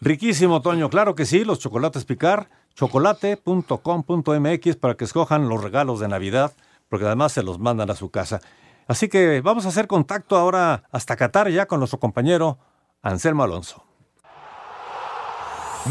[0.00, 0.90] Riquísimo, Toño.
[0.90, 6.52] Claro que sí, los chocolates Picard, chocolate.com.mx para que escojan los regalos de Navidad,
[6.88, 8.40] porque además se los mandan a su casa.
[8.86, 12.58] Así que vamos a hacer contacto ahora hasta Qatar ya con nuestro compañero
[13.02, 13.84] Anselmo Alonso.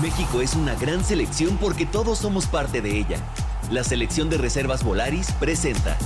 [0.02, 3.18] México es una gran selección porque todos somos parte de ella.
[3.72, 5.98] La selección de reservas Volaris presenta.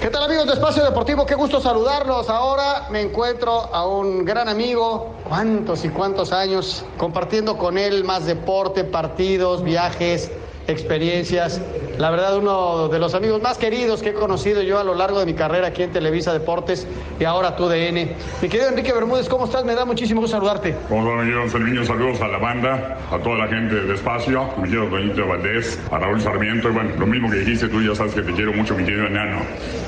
[0.00, 1.26] ¿Qué tal amigos de Espacio Deportivo?
[1.26, 2.30] Qué gusto saludarlos.
[2.30, 8.24] Ahora me encuentro a un gran amigo, cuántos y cuántos años, compartiendo con él más
[8.24, 10.30] deporte, partidos, viajes,
[10.66, 11.60] experiencias.
[11.98, 15.20] La verdad, uno de los amigos más queridos que he conocido yo a lo largo
[15.20, 16.86] de mi carrera aquí en Televisa Deportes
[17.18, 18.16] y ahora tu DN.
[18.40, 19.64] Mi querido Enrique Bermúdez, ¿cómo estás?
[19.64, 20.74] Me da muchísimo gusto saludarte.
[20.88, 24.64] ¿Cómo están, mi querido Saludos a la banda, a toda la gente de Espacio, mi
[24.64, 26.70] querido Doñito Valdés, a Raúl Sarmiento.
[26.70, 29.06] Y bueno, lo mismo que dijiste tú, ya sabes que te quiero mucho, mi querido
[29.06, 29.40] enano.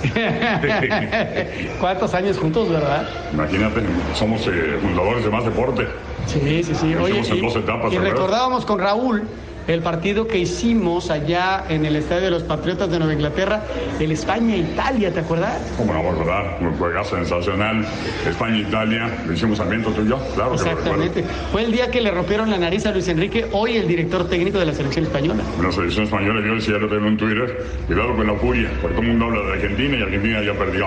[1.80, 3.08] ¿Cuántos años juntos, verdad?
[3.32, 3.80] Imagínate,
[4.14, 5.86] somos eh, fundadores de Más Deporte.
[6.26, 6.94] Sí, sí, sí.
[6.94, 9.26] Oye, en y, dos etapas, y recordábamos con Raúl
[9.66, 13.64] el partido que hicimos allá en el Estadio de los Patriotas de Nueva Inglaterra,
[14.00, 15.60] el España-Italia, ¿te acuerdas?
[15.76, 16.58] ¿Cómo no dar?
[16.60, 17.84] Un juegazo sensacional.
[18.28, 21.24] España-Italia, lo hicimos Sarmiento tú y yo, claro que lo Exactamente.
[21.50, 24.58] Fue el día que le rompieron la nariz a Luis Enrique, hoy el director técnico
[24.58, 25.42] de la selección española.
[25.62, 29.02] La selección española, yo decía, lo tengo en Twitter, cuidado con la furia, porque todo
[29.02, 30.86] el mundo habla de Argentina y Argentina ya perdió.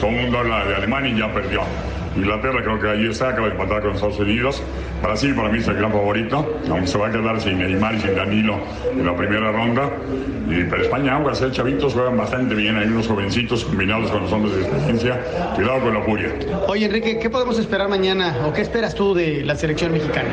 [0.00, 1.60] Todo el mundo habla de Alemania y ya perdió.
[2.16, 4.62] Inglaterra creo que está, acaba de empatar con Estados Unidos.
[5.02, 8.00] Brasil para mí es el gran favorito, aunque se va a quedar sin Neymar y
[8.00, 8.58] sin Danilo
[8.92, 9.90] en la primera ronda.
[10.48, 12.76] Y, pero España, aunque ser chavitos, juegan bastante bien.
[12.76, 15.20] Hay unos jovencitos combinados con los hombres de experiencia.
[15.54, 16.28] Cuidado con la furia.
[16.68, 20.28] Oye, Enrique, ¿qué podemos esperar mañana o qué esperas tú de la selección mexicana?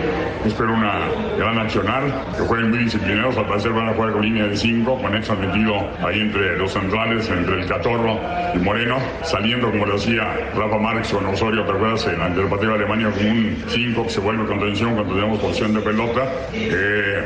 [0.46, 1.00] Espero una
[1.38, 2.04] gran accionar,
[2.38, 3.38] que jueguen muy disciplinados.
[3.38, 6.72] Al parecer van a jugar con línea de 5, con Exxon metido ahí entre los
[6.72, 8.20] centrales, entre el Catorro
[8.54, 12.08] y Moreno, saliendo como lo hacía Rafa Márquez con Osorio, ¿te acuerdas?
[12.08, 15.74] En el partido de Alemania con un 5 que se vuelve contención cuando tenemos posición
[15.74, 16.32] de pelota.
[16.54, 17.24] Eh,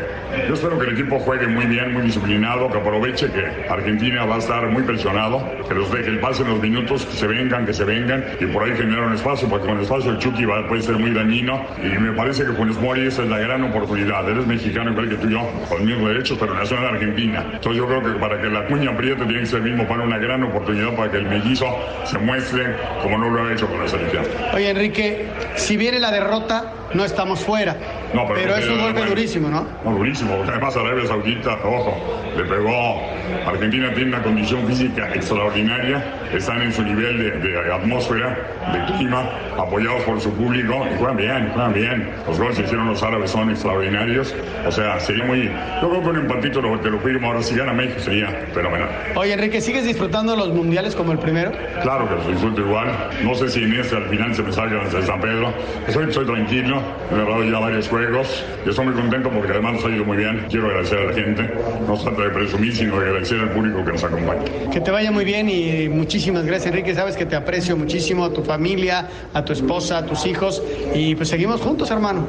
[0.48, 4.36] yo espero que el equipo juegue muy bien, muy disciplinado, que aproveche que Argentina va
[4.36, 7.66] a estar muy presionado, que los deje el pase en los minutos, que se vengan,
[7.66, 10.46] que se vengan y por ahí generar un espacio, porque con el espacio el Chucky
[10.46, 13.64] va, puede ser muy dañino y me parece que Funes Mori esa es la gran
[13.64, 14.30] oportunidad.
[14.30, 17.46] Él es mexicano igual que tú yo, con mismos derechos, pero nació en Argentina.
[17.54, 20.18] Entonces yo creo que para que la cuña apriete tiene que ser mismo para una
[20.18, 21.66] gran oportunidad para que el mellizo
[22.04, 24.24] se muestre como no lo ha hecho con la selección.
[24.54, 27.76] Oye, Enrique, si viene la derrota, no estamos fuera.
[28.16, 29.68] No, pero, pero es un golpe bueno, durísimo, ¿no?
[29.84, 33.02] No, durísimo, porque además Arabia Saudita, ojo, le pegó.
[33.46, 38.38] Argentina tiene una condición física extraordinaria, están en su nivel de, de atmósfera,
[38.72, 42.10] de clima, apoyados por su público y juegan bien, juegan bien.
[42.28, 44.34] Los goles que hicieron los árabes son extraordinarios,
[44.66, 45.50] o sea, sería muy.
[45.82, 48.90] Yo creo que un empatito lo, te lo firmo ahora, si gana México sería fenomenal.
[49.16, 51.52] Oye, Enrique, ¿sigues disfrutando los mundiales como el primero?
[51.82, 52.88] Claro que los disfruto igual,
[53.24, 55.54] no sé si en este al final se me salga desde San Pedro,
[55.90, 59.74] soy, soy tranquilo, me he hablado ya varios juegos y estoy muy contento porque además
[59.74, 60.46] nos ha ido muy bien.
[60.50, 61.54] Quiero agradecer a la gente,
[61.88, 64.44] no se trata de presumir, sino de agradecer al público que nos acompaña.
[64.72, 66.94] Que te vaya muy bien y muchísimas gracias, Enrique.
[66.94, 70.62] Sabes que te aprecio muchísimo, a tu familia, a tu esposa, a tus hijos
[70.94, 72.28] y pues seguimos juntos, hermano.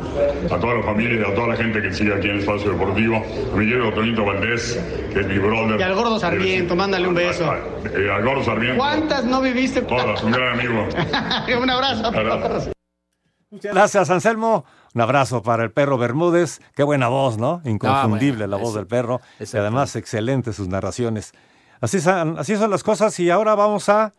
[0.50, 2.72] A toda la familia y a toda la gente que sigue aquí en el Espacio
[2.72, 4.80] Deportivo, a mi querido Tonito Valdés,
[5.12, 5.80] que es mi brother.
[5.80, 7.52] Y al gordo Sarmiento, mándale un beso.
[7.54, 8.78] Eh, al gordo Sarmiento.
[8.78, 9.82] ¿Cuántas no viviste?
[9.82, 10.86] Todas, un gran amigo.
[11.62, 12.70] un abrazo a todos.
[13.50, 14.64] Muchas gracias, Anselmo.
[14.96, 16.62] Un abrazo para el perro Bermúdez.
[16.74, 17.60] Qué buena voz, ¿no?
[17.66, 19.20] Inconfundible Ah, bueno, la voz del perro.
[19.38, 21.34] y además, excelentes sus narraciones.
[21.82, 23.20] Así son, así son las cosas.
[23.20, 24.14] Y ahora vamos a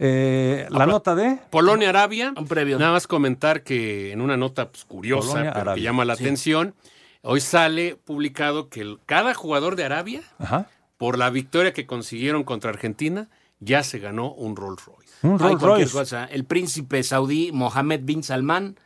[0.00, 1.38] eh, la nota de.
[1.50, 2.34] Polonia-Arabia.
[2.36, 2.76] Un previo.
[2.76, 5.84] Nada más comentar que en una nota pues, curiosa, Polonia, pero que Arabia.
[5.84, 6.24] llama la Sí.
[6.24, 6.74] atención,
[7.22, 10.66] hoy sale publicado que el- cada jugador de Arabia, Ajá.
[10.98, 13.28] por la victoria que consiguieron contra Argentina,
[13.60, 15.12] ya se ganó un Rolls Royce.
[15.22, 15.92] Un Rolls Royce.
[15.92, 16.24] cosa.
[16.24, 18.76] El príncipe saudí Mohammed bin Salman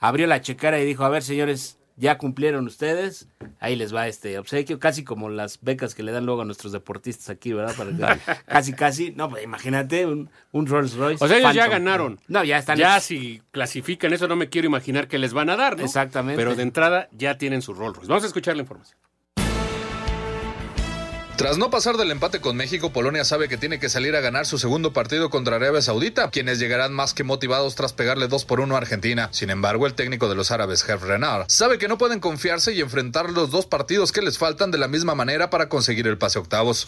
[0.00, 3.28] abrió la checara y dijo, a ver, señores, ya cumplieron ustedes,
[3.60, 6.72] ahí les va este obsequio, casi como las becas que le dan luego a nuestros
[6.72, 7.74] deportistas aquí, ¿verdad?
[7.76, 11.22] Para casi, casi, no, pues imagínate un, un Rolls Royce.
[11.22, 12.18] O sea, ellos ya ganaron.
[12.26, 12.78] No, ya están.
[12.78, 15.84] Ya si clasifican eso, no me quiero imaginar que les van a dar, ¿no?
[15.84, 16.42] Exactamente.
[16.42, 18.08] Pero de entrada ya tienen su Rolls Royce.
[18.08, 18.98] Vamos a escuchar la información.
[21.40, 24.44] Tras no pasar del empate con México, Polonia sabe que tiene que salir a ganar
[24.44, 28.60] su segundo partido contra Arabia Saudita, quienes llegarán más que motivados tras pegarle 2 por
[28.60, 29.30] 1 a Argentina.
[29.32, 32.82] Sin embargo, el técnico de los árabes, Herr Renard, sabe que no pueden confiarse y
[32.82, 36.38] enfrentar los dos partidos que les faltan de la misma manera para conseguir el pase
[36.38, 36.84] octavos.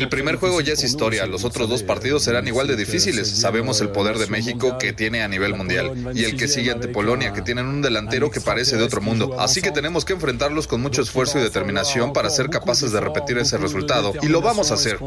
[0.00, 3.28] El primer juego ya es historia, los otros dos partidos serán igual de difíciles.
[3.28, 6.88] Sabemos el poder de México que tiene a nivel mundial y el que sigue ante
[6.88, 9.36] Polonia, que tienen un delantero que parece de otro mundo.
[9.38, 13.38] Así que tenemos que enfrentarlos con mucho esfuerzo y determinación para ser capaces de repetir
[13.38, 14.98] ese resultado y lo vamos a hacer.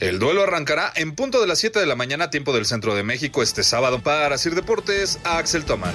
[0.00, 3.02] El duelo arrancará en punto de las 7 de la mañana, tiempo del centro de
[3.02, 4.00] México, este sábado.
[4.02, 5.92] Para Sir Deportes, Axel Tomán.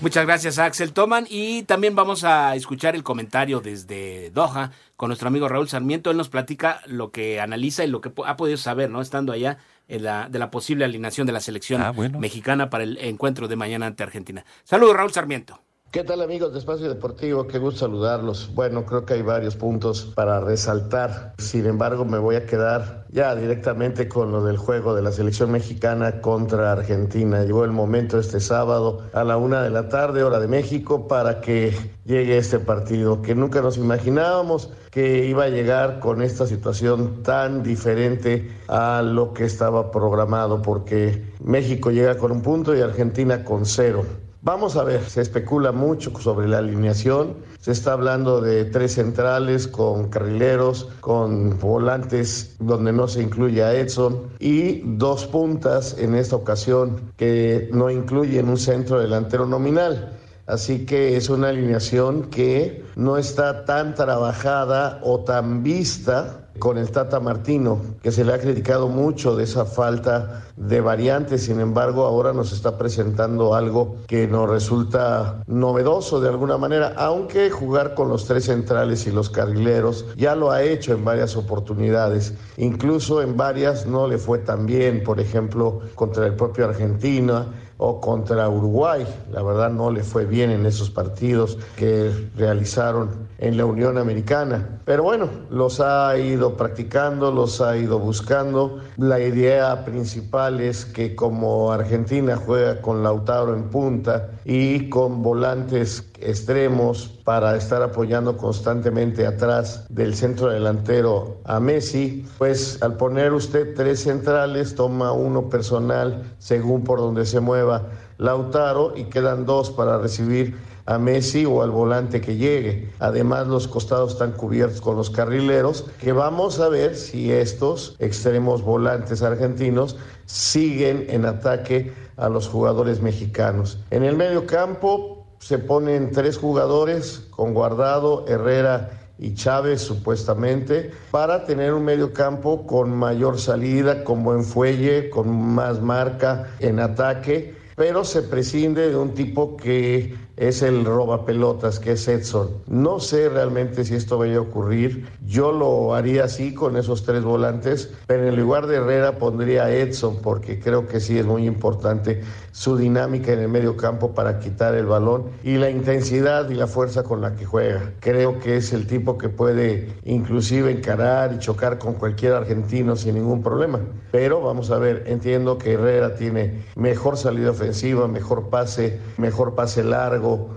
[0.00, 1.26] Muchas gracias, Axel Toman.
[1.28, 6.12] Y también vamos a escuchar el comentario desde Doha con nuestro amigo Raúl Sarmiento.
[6.12, 9.00] Él nos platica lo que analiza y lo que ha podido saber, ¿no?
[9.00, 9.58] Estando allá
[9.88, 11.82] en la, de la posible alineación de la selección
[12.20, 14.44] mexicana para el encuentro de mañana ante Argentina.
[14.62, 15.60] Saludos, Raúl Sarmiento.
[15.90, 17.46] ¿Qué tal amigos de Espacio Deportivo?
[17.46, 18.50] Qué gusto saludarlos.
[18.54, 21.32] Bueno, creo que hay varios puntos para resaltar.
[21.38, 25.50] Sin embargo, me voy a quedar ya directamente con lo del juego de la selección
[25.50, 27.42] mexicana contra Argentina.
[27.42, 31.40] Llegó el momento este sábado a la una de la tarde, hora de México, para
[31.40, 31.74] que
[32.04, 37.62] llegue este partido que nunca nos imaginábamos que iba a llegar con esta situación tan
[37.62, 43.64] diferente a lo que estaba programado, porque México llega con un punto y Argentina con
[43.64, 44.04] cero.
[44.48, 47.34] Vamos a ver, se especula mucho sobre la alineación.
[47.60, 53.74] Se está hablando de tres centrales con carrileros, con volantes donde no se incluye a
[53.74, 60.16] Edson y dos puntas en esta ocasión que no incluyen un centro delantero nominal.
[60.46, 66.90] Así que es una alineación que no está tan trabajada o tan vista con el
[66.90, 72.04] Tata Martino, que se le ha criticado mucho de esa falta de variantes, sin embargo
[72.04, 78.08] ahora nos está presentando algo que nos resulta novedoso de alguna manera, aunque jugar con
[78.08, 83.36] los tres centrales y los carrileros ya lo ha hecho en varias oportunidades, incluso en
[83.36, 87.46] varias no le fue tan bien, por ejemplo contra el propio Argentina,
[87.78, 89.06] o contra Uruguay.
[89.32, 94.77] La verdad no le fue bien en esos partidos que realizaron en la Unión Americana.
[94.88, 98.80] Pero bueno, los ha ido practicando, los ha ido buscando.
[98.96, 106.10] La idea principal es que como Argentina juega con Lautaro en punta y con volantes
[106.20, 113.74] extremos para estar apoyando constantemente atrás del centro delantero a Messi, pues al poner usted
[113.76, 117.82] tres centrales toma uno personal según por donde se mueva
[118.16, 120.56] Lautaro y quedan dos para recibir
[120.88, 122.90] a Messi o al volante que llegue.
[122.98, 128.62] Además, los costados están cubiertos con los carrileros, que vamos a ver si estos extremos
[128.62, 133.78] volantes argentinos siguen en ataque a los jugadores mexicanos.
[133.90, 141.44] En el medio campo se ponen tres jugadores con Guardado, Herrera y Chávez supuestamente para
[141.44, 147.54] tener un medio campo con mayor salida, con buen fuelle, con más marca en ataque,
[147.76, 152.48] pero se prescinde de un tipo que es el roba pelotas, que es Edson.
[152.68, 155.08] No sé realmente si esto vaya a ocurrir.
[155.26, 159.72] Yo lo haría así con esos tres volantes, pero en lugar de Herrera pondría a
[159.72, 162.22] Edson porque creo que sí es muy importante
[162.52, 166.66] su dinámica en el medio campo para quitar el balón y la intensidad y la
[166.66, 167.92] fuerza con la que juega.
[168.00, 173.14] Creo que es el tipo que puede inclusive encarar y chocar con cualquier argentino sin
[173.14, 173.80] ningún problema.
[174.12, 179.82] Pero vamos a ver, entiendo que Herrera tiene mejor salida ofensiva, mejor pase, mejor pase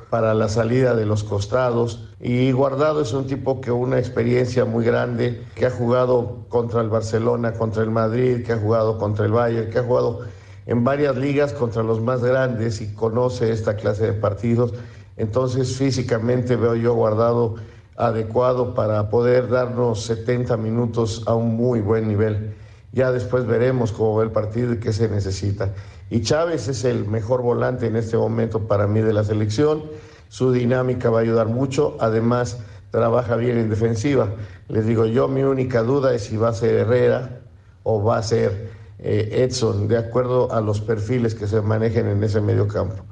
[0.09, 2.09] para la salida de los costados.
[2.19, 6.89] Y Guardado es un tipo que una experiencia muy grande, que ha jugado contra el
[6.89, 10.21] Barcelona, contra el Madrid, que ha jugado contra el Bayern, que ha jugado
[10.65, 14.73] en varias ligas contra los más grandes y conoce esta clase de partidos.
[15.17, 17.55] Entonces físicamente veo yo Guardado
[17.95, 22.55] adecuado para poder darnos 70 minutos a un muy buen nivel.
[22.93, 25.73] Ya después veremos cómo va el partido y qué se necesita.
[26.11, 29.83] Y Chávez es el mejor volante en este momento para mí de la selección.
[30.27, 31.95] Su dinámica va a ayudar mucho.
[32.01, 32.59] Además,
[32.91, 34.27] trabaja bien en defensiva.
[34.67, 37.39] Les digo yo, mi única duda es si va a ser Herrera
[37.83, 42.21] o va a ser eh, Edson, de acuerdo a los perfiles que se manejen en
[42.25, 43.05] ese medio campo.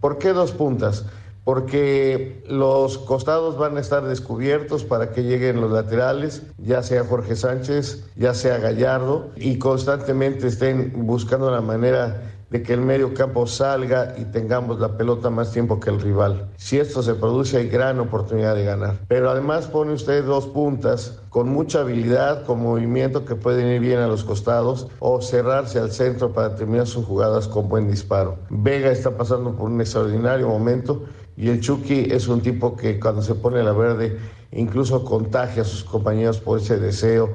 [0.00, 1.04] ¿Por qué dos puntas?
[1.48, 7.36] porque los costados van a estar descubiertos para que lleguen los laterales, ya sea Jorge
[7.36, 13.46] Sánchez, ya sea Gallardo, y constantemente estén buscando la manera de que el medio campo
[13.46, 16.48] salga y tengamos la pelota más tiempo que el rival.
[16.56, 18.96] Si esto se produce hay gran oportunidad de ganar.
[19.06, 23.98] Pero además pone usted dos puntas con mucha habilidad, con movimiento que pueden ir bien
[23.98, 28.38] a los costados o cerrarse al centro para terminar sus jugadas con buen disparo.
[28.48, 31.04] Vega está pasando por un extraordinario momento
[31.36, 34.18] y el Chucky es un tipo que cuando se pone la verde
[34.52, 37.28] incluso contagia a sus compañeros por ese deseo,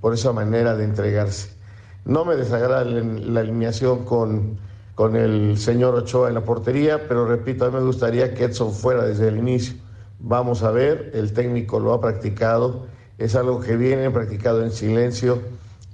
[0.00, 1.59] por esa manera de entregarse.
[2.04, 4.58] No me desagrada la alineación con,
[4.94, 8.72] con el señor Ochoa en la portería, pero repito, a mí me gustaría que Edson
[8.72, 9.74] fuera desde el inicio.
[10.18, 12.86] Vamos a ver, el técnico lo ha practicado,
[13.18, 15.40] es algo que viene practicado en silencio,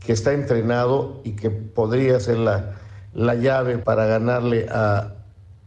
[0.04, 2.76] que está entrenado y que podría ser la,
[3.14, 5.12] la llave para ganarle a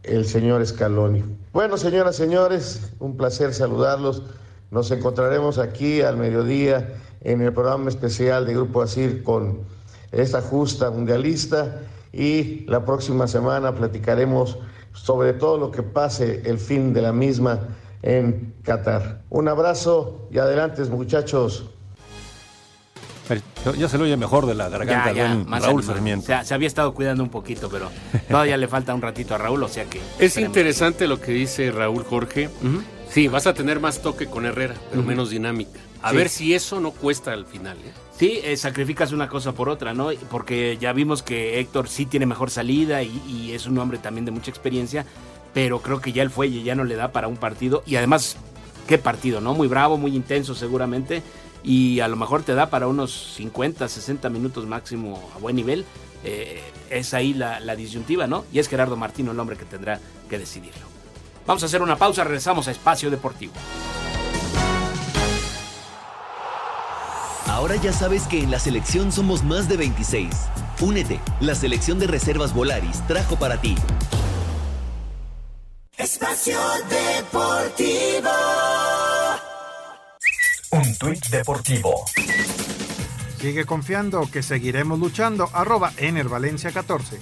[0.02, 1.24] el señor Scaloni.
[1.52, 4.22] Bueno, señoras, señores, un placer saludarlos.
[4.70, 9.60] Nos encontraremos aquí al mediodía en el programa especial de Grupo Asir con
[10.12, 11.80] esta justa mundialista
[12.12, 14.58] y la próxima semana platicaremos
[14.92, 17.60] sobre todo lo que pase el fin de la misma
[18.02, 19.22] en Qatar.
[19.30, 21.66] Un abrazo y adelante muchachos.
[23.78, 26.26] Ya se lo oye mejor de la garganta de Raúl Sarmiento.
[26.42, 27.88] Se, había estado cuidando un poquito, pero
[28.28, 30.00] todavía le falta un ratito a Raúl, o sea que...
[30.18, 32.48] Es interesante lo que dice Raúl Jorge.
[33.08, 35.78] Sí, vas a tener más toque con Herrera, pero menos dinámica.
[36.02, 37.76] A ver si eso no cuesta al final.
[37.78, 37.92] ¿eh?
[38.18, 40.10] Sí, eh, sacrificas una cosa por otra, ¿no?
[40.30, 44.30] Porque ya vimos que Héctor sí tiene mejor salida y, es un hombre también de
[44.30, 45.04] mucha experiencia,
[45.52, 47.82] pero creo que ya el fuelle ya no le da para un partido.
[47.86, 48.36] Y además,
[48.86, 49.54] qué partido, ¿no?
[49.54, 51.22] Muy bravo, muy intenso seguramente.
[51.62, 55.84] Y a lo mejor te da para unos 50, 60 minutos máximo a buen nivel.
[56.24, 58.44] Eh, es ahí la, la disyuntiva, ¿no?
[58.52, 60.86] Y es Gerardo Martino el hombre que tendrá que decidirlo.
[61.46, 63.52] Vamos a hacer una pausa, regresamos a Espacio Deportivo.
[67.60, 70.30] Ahora ya sabes que en la selección somos más de 26.
[70.80, 73.74] Únete, la selección de reservas Volaris trajo para ti.
[75.98, 76.58] Espacio
[76.88, 78.30] Deportivo.
[80.70, 82.06] Un tuit deportivo.
[83.38, 85.50] Sigue confiando que seguiremos luchando.
[85.52, 85.92] Arroba
[86.30, 87.18] Valencia 14.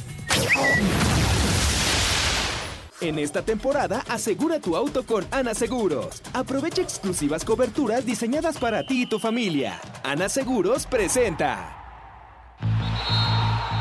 [3.00, 6.20] En esta temporada, asegura tu auto con Ana Seguros.
[6.32, 9.80] Aprovecha exclusivas coberturas diseñadas para ti y tu familia.
[10.02, 11.76] Ana Seguros presenta.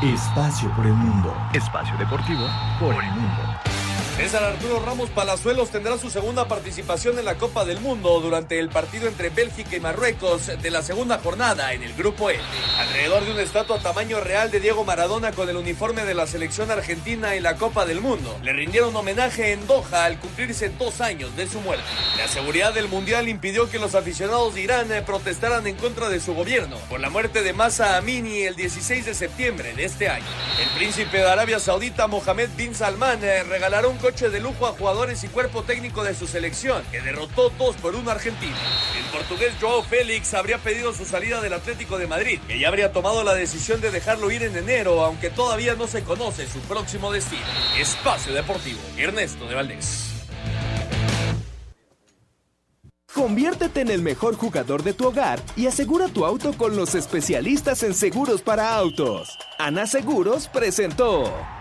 [0.00, 1.34] Espacio por el mundo.
[1.52, 2.46] Espacio deportivo
[2.78, 3.77] por el mundo.
[4.18, 8.68] César Arturo Ramos Palazuelos tendrá su segunda participación en la Copa del Mundo durante el
[8.68, 12.40] partido entre Bélgica y Marruecos de la segunda jornada en el Grupo E.
[12.80, 16.68] Alrededor de una estatua tamaño real de Diego Maradona con el uniforme de la selección
[16.72, 21.36] argentina en la Copa del Mundo, le rindieron homenaje en Doha al cumplirse dos años
[21.36, 21.84] de su muerte.
[22.18, 26.18] La seguridad del Mundial impidió que los aficionados de Irán eh, protestaran en contra de
[26.18, 30.26] su gobierno por la muerte de Masa Amini el 16 de septiembre de este año.
[30.60, 34.72] El príncipe de Arabia Saudita Mohamed bin Salman eh, regalará un coche de lujo a
[34.72, 38.56] jugadores y cuerpo técnico de su selección, que derrotó 2 por 1 a Argentina.
[38.98, 42.90] El portugués Joao Félix habría pedido su salida del Atlético de Madrid, que ya habría
[42.90, 47.12] tomado la decisión de dejarlo ir en enero, aunque todavía no se conoce su próximo
[47.12, 47.42] destino.
[47.78, 50.14] Espacio Deportivo, Ernesto de Valdés.
[53.12, 57.82] Conviértete en el mejor jugador de tu hogar y asegura tu auto con los especialistas
[57.82, 59.38] en seguros para autos.
[59.58, 61.57] Ana Seguros presentó.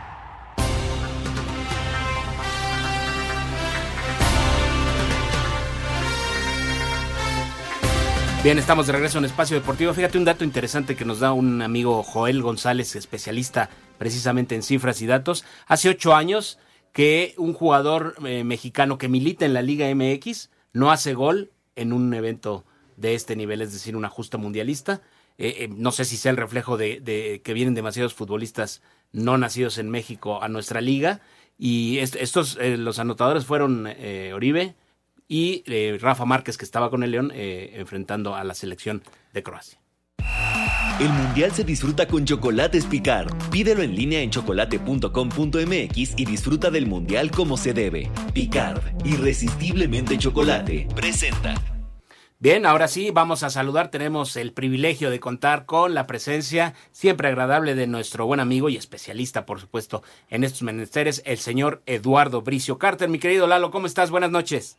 [8.47, 9.93] Bien, estamos de regreso en Espacio Deportivo.
[9.93, 15.01] Fíjate un dato interesante que nos da un amigo Joel González, especialista precisamente en cifras
[15.01, 15.43] y datos.
[15.65, 16.57] Hace ocho años
[16.93, 21.91] que un jugador eh, mexicano que milita en la Liga MX no hace gol en
[21.91, 22.63] un evento
[22.95, 25.01] de este nivel, es decir, una justa mundialista.
[25.37, 28.81] Eh, eh, no sé si sea el reflejo de, que vienen demasiados futbolistas
[29.11, 31.19] no nacidos en México a nuestra liga.
[31.59, 33.93] Y estos, los anotadores fueron
[34.33, 34.75] Oribe,
[35.27, 39.03] y eh, Rafa Márquez, que estaba con el León, eh, enfrentando a la selección
[39.33, 39.79] de Croacia.
[40.99, 43.31] El mundial se disfruta con chocolates Picard.
[43.51, 48.09] Pídelo en línea en chocolate.com.mx y disfruta del mundial como se debe.
[48.33, 51.53] Picard, irresistiblemente chocolate, presenta.
[52.39, 53.91] Bien, ahora sí, vamos a saludar.
[53.91, 58.75] Tenemos el privilegio de contar con la presencia siempre agradable de nuestro buen amigo y
[58.75, 63.07] especialista, por supuesto, en estos menesteres, el señor Eduardo Bricio Carter.
[63.07, 64.09] Mi querido Lalo, ¿cómo estás?
[64.09, 64.77] Buenas noches.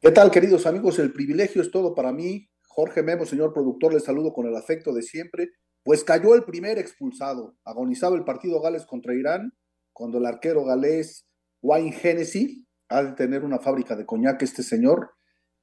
[0.00, 1.00] ¿Qué tal, queridos amigos?
[1.00, 2.48] El privilegio es todo para mí.
[2.68, 5.50] Jorge Memo, señor productor, les saludo con el afecto de siempre.
[5.82, 7.56] Pues cayó el primer expulsado.
[7.64, 9.52] Agonizaba el partido Gales contra Irán,
[9.92, 11.26] cuando el arquero galés
[11.62, 15.10] Wayne Hennessy, ha de tener una fábrica de coñac este señor,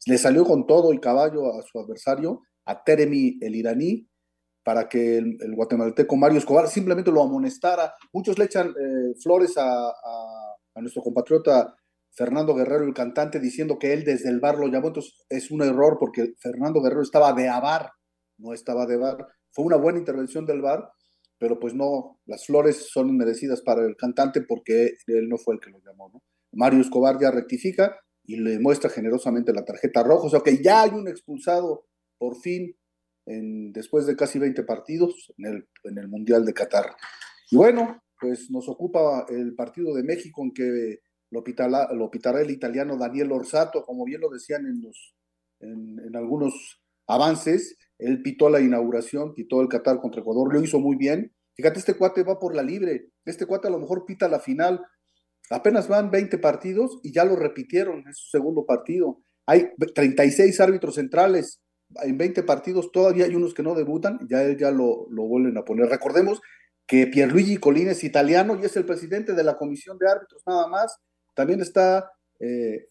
[0.05, 4.05] le salió con todo y caballo a su adversario, a Teremi el iraní,
[4.65, 7.95] para que el, guatemalteco Mario Escobar simplemente lo amonestara.
[8.11, 11.73] Muchos le echan eh, flores a, a, nuestro compatriota
[12.15, 14.87] Fernando Guerrero, el cantante, diciendo que él desde el bar lo llamó.
[14.87, 17.91] Entonces es un error porque Fernando Guerrero estaba de abar,
[18.37, 19.27] no estaba de bar.
[19.51, 20.89] Fue una buena intervención del bar,
[21.37, 25.59] pero pues no, las flores son inmerecidas para el cantante porque él no fue el
[25.59, 26.09] que lo llamó.
[26.13, 26.23] ¿no?
[26.53, 30.81] Mario Escobar ya rectifica y le muestra generosamente la tarjeta roja, o sea que ya
[30.83, 31.85] hay un expulsado
[32.17, 32.75] por fin
[33.27, 36.95] en, después de casi 20 partidos en el, en el Mundial de Qatar.
[37.51, 40.99] Y bueno, pues nos ocupa el partido de México en que
[41.35, 45.15] lo, pitará, el italiano Daniel Orsato, como bien lo decían en, los,
[45.59, 50.79] en, en algunos avances, él pitó la inauguración, pitó el Qatar contra Ecuador, lo hizo
[50.79, 51.33] muy bien.
[51.55, 54.81] Fíjate, este cuate va por la libre, este cuate a lo mejor pita la final,
[55.49, 59.21] Apenas van 20 partidos y ya lo repitieron en su segundo partido.
[59.45, 61.61] Hay 36 árbitros centrales.
[62.03, 65.57] En 20 partidos todavía hay unos que no debutan, ya él ya lo, lo vuelven
[65.57, 65.87] a poner.
[65.87, 66.41] Recordemos
[66.87, 70.67] que Pierluigi Colina es italiano y es el presidente de la comisión de árbitros nada
[70.67, 70.97] más.
[71.35, 72.87] También está eh,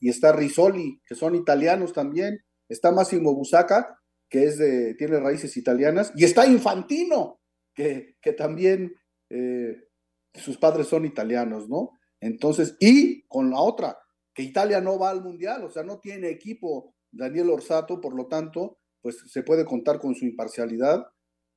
[0.00, 2.40] y está Risoli, que son italianos también.
[2.68, 3.98] Está Massimo Busaca,
[4.28, 6.12] que es de, tiene raíces italianas.
[6.16, 7.40] Y está Infantino,
[7.74, 8.94] que, que también
[9.30, 9.88] eh,
[10.34, 11.98] sus padres son italianos, ¿no?
[12.20, 13.98] Entonces, y con la otra,
[14.34, 18.26] que Italia no va al Mundial, o sea, no tiene equipo Daniel Orsato, por lo
[18.26, 21.06] tanto, pues se puede contar con su imparcialidad,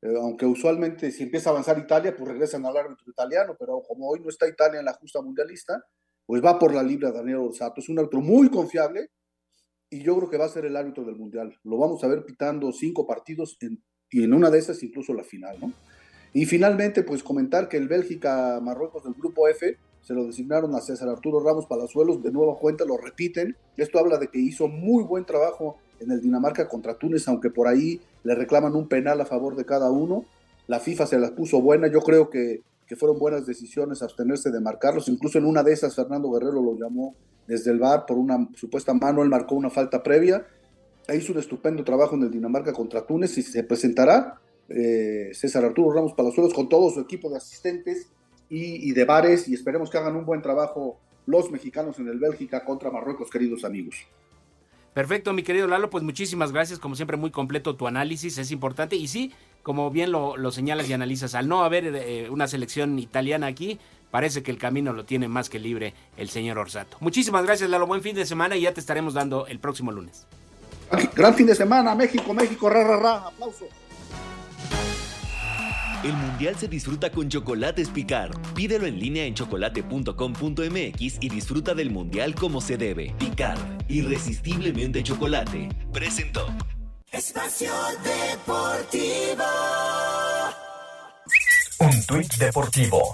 [0.01, 4.07] eh, aunque usualmente si empieza a avanzar Italia, pues regresan al árbitro italiano, pero como
[4.07, 5.83] hoy no está Italia en la justa mundialista,
[6.25, 7.81] pues va por la libre Daniel Orsato.
[7.81, 9.09] Es un árbitro muy confiable
[9.89, 11.55] y yo creo que va a ser el árbitro del Mundial.
[11.63, 13.57] Lo vamos a ver pitando cinco partidos
[14.09, 15.73] y en una de esas incluso la final, ¿no?
[16.33, 21.09] Y finalmente, pues comentar que el Bélgica-Marruecos del grupo F se lo designaron a César
[21.09, 23.55] Arturo Ramos Palazuelos, de nueva cuenta lo repiten.
[23.77, 27.67] Esto habla de que hizo muy buen trabajo en el Dinamarca contra Túnez, aunque por
[27.67, 30.25] ahí le reclaman un penal a favor de cada uno.
[30.67, 34.59] La FIFA se las puso buena, yo creo que, que fueron buenas decisiones abstenerse de
[34.59, 35.07] marcarlos.
[35.07, 37.15] Incluso en una de esas, Fernando Guerrero lo llamó
[37.47, 40.47] desde el bar por una supuesta mano, él marcó una falta previa.
[41.13, 44.39] Hizo un estupendo trabajo en el Dinamarca contra Túnez y se presentará
[44.69, 48.07] eh, César Arturo Ramos Palazuelos con todo su equipo de asistentes
[48.53, 52.65] y, de bares y esperemos que hagan un buen trabajo los mexicanos en el Bélgica
[52.65, 53.95] contra Marruecos, queridos amigos.
[54.93, 58.97] Perfecto, mi querido Lalo, pues muchísimas gracias, como siempre muy completo tu análisis, es importante
[58.97, 59.31] y sí,
[59.63, 63.79] como bien lo, señalas y analizas, al no haber eh, una selección italiana aquí,
[64.09, 66.97] parece que el camino lo tiene más que libre el señor Orsato.
[66.99, 70.27] Muchísimas gracias, Lalo, buen fin de semana y ya te estaremos dando el próximo lunes.
[71.15, 73.65] Gran fin de semana, México, México, ra, ra, ra, aplauso.
[76.03, 78.31] El mundial se disfruta con Chocolates Picar.
[78.55, 83.13] Pídelo en línea en chocolate.com.mx y disfruta del mundial como se debe.
[83.19, 85.69] Picar, irresistiblemente chocolate.
[85.93, 86.47] Presentó.
[87.11, 87.71] Espacio
[88.03, 89.43] Deportivo.
[91.79, 93.13] Un tuit deportivo.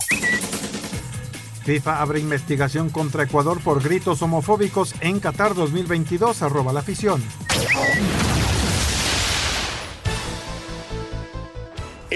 [1.66, 7.22] FIFA abre investigación contra Ecuador por gritos homofóbicos en Qatar 2022, arroba la afición.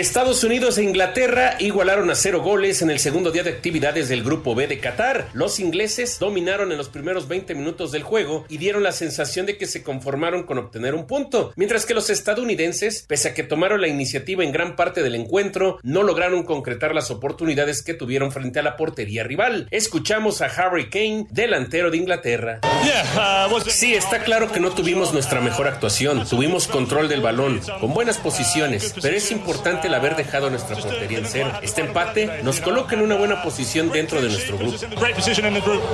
[0.01, 4.23] Estados Unidos e Inglaterra igualaron a cero goles en el segundo día de actividades del
[4.23, 5.27] Grupo B de Qatar.
[5.33, 9.57] Los ingleses dominaron en los primeros 20 minutos del juego y dieron la sensación de
[9.57, 13.79] que se conformaron con obtener un punto, mientras que los estadounidenses, pese a que tomaron
[13.79, 18.57] la iniciativa en gran parte del encuentro, no lograron concretar las oportunidades que tuvieron frente
[18.57, 19.67] a la portería rival.
[19.69, 22.59] Escuchamos a Harry Kane, delantero de Inglaterra.
[22.63, 27.93] Uh, sí, está claro que no tuvimos nuestra mejor actuación, tuvimos control del balón, con
[27.93, 31.51] buenas posiciones, pero es importante el haber dejado nuestra portería en cero.
[31.61, 34.77] Este empate nos coloca en una buena posición dentro de nuestro grupo.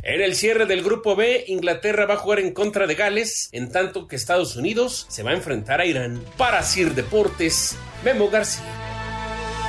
[0.03, 3.71] En el cierre del grupo B, Inglaterra va a jugar en contra de Gales, en
[3.71, 6.23] tanto que Estados Unidos se va a enfrentar a Irán.
[6.37, 7.75] Para Sir Deportes,
[8.05, 8.63] Memo García.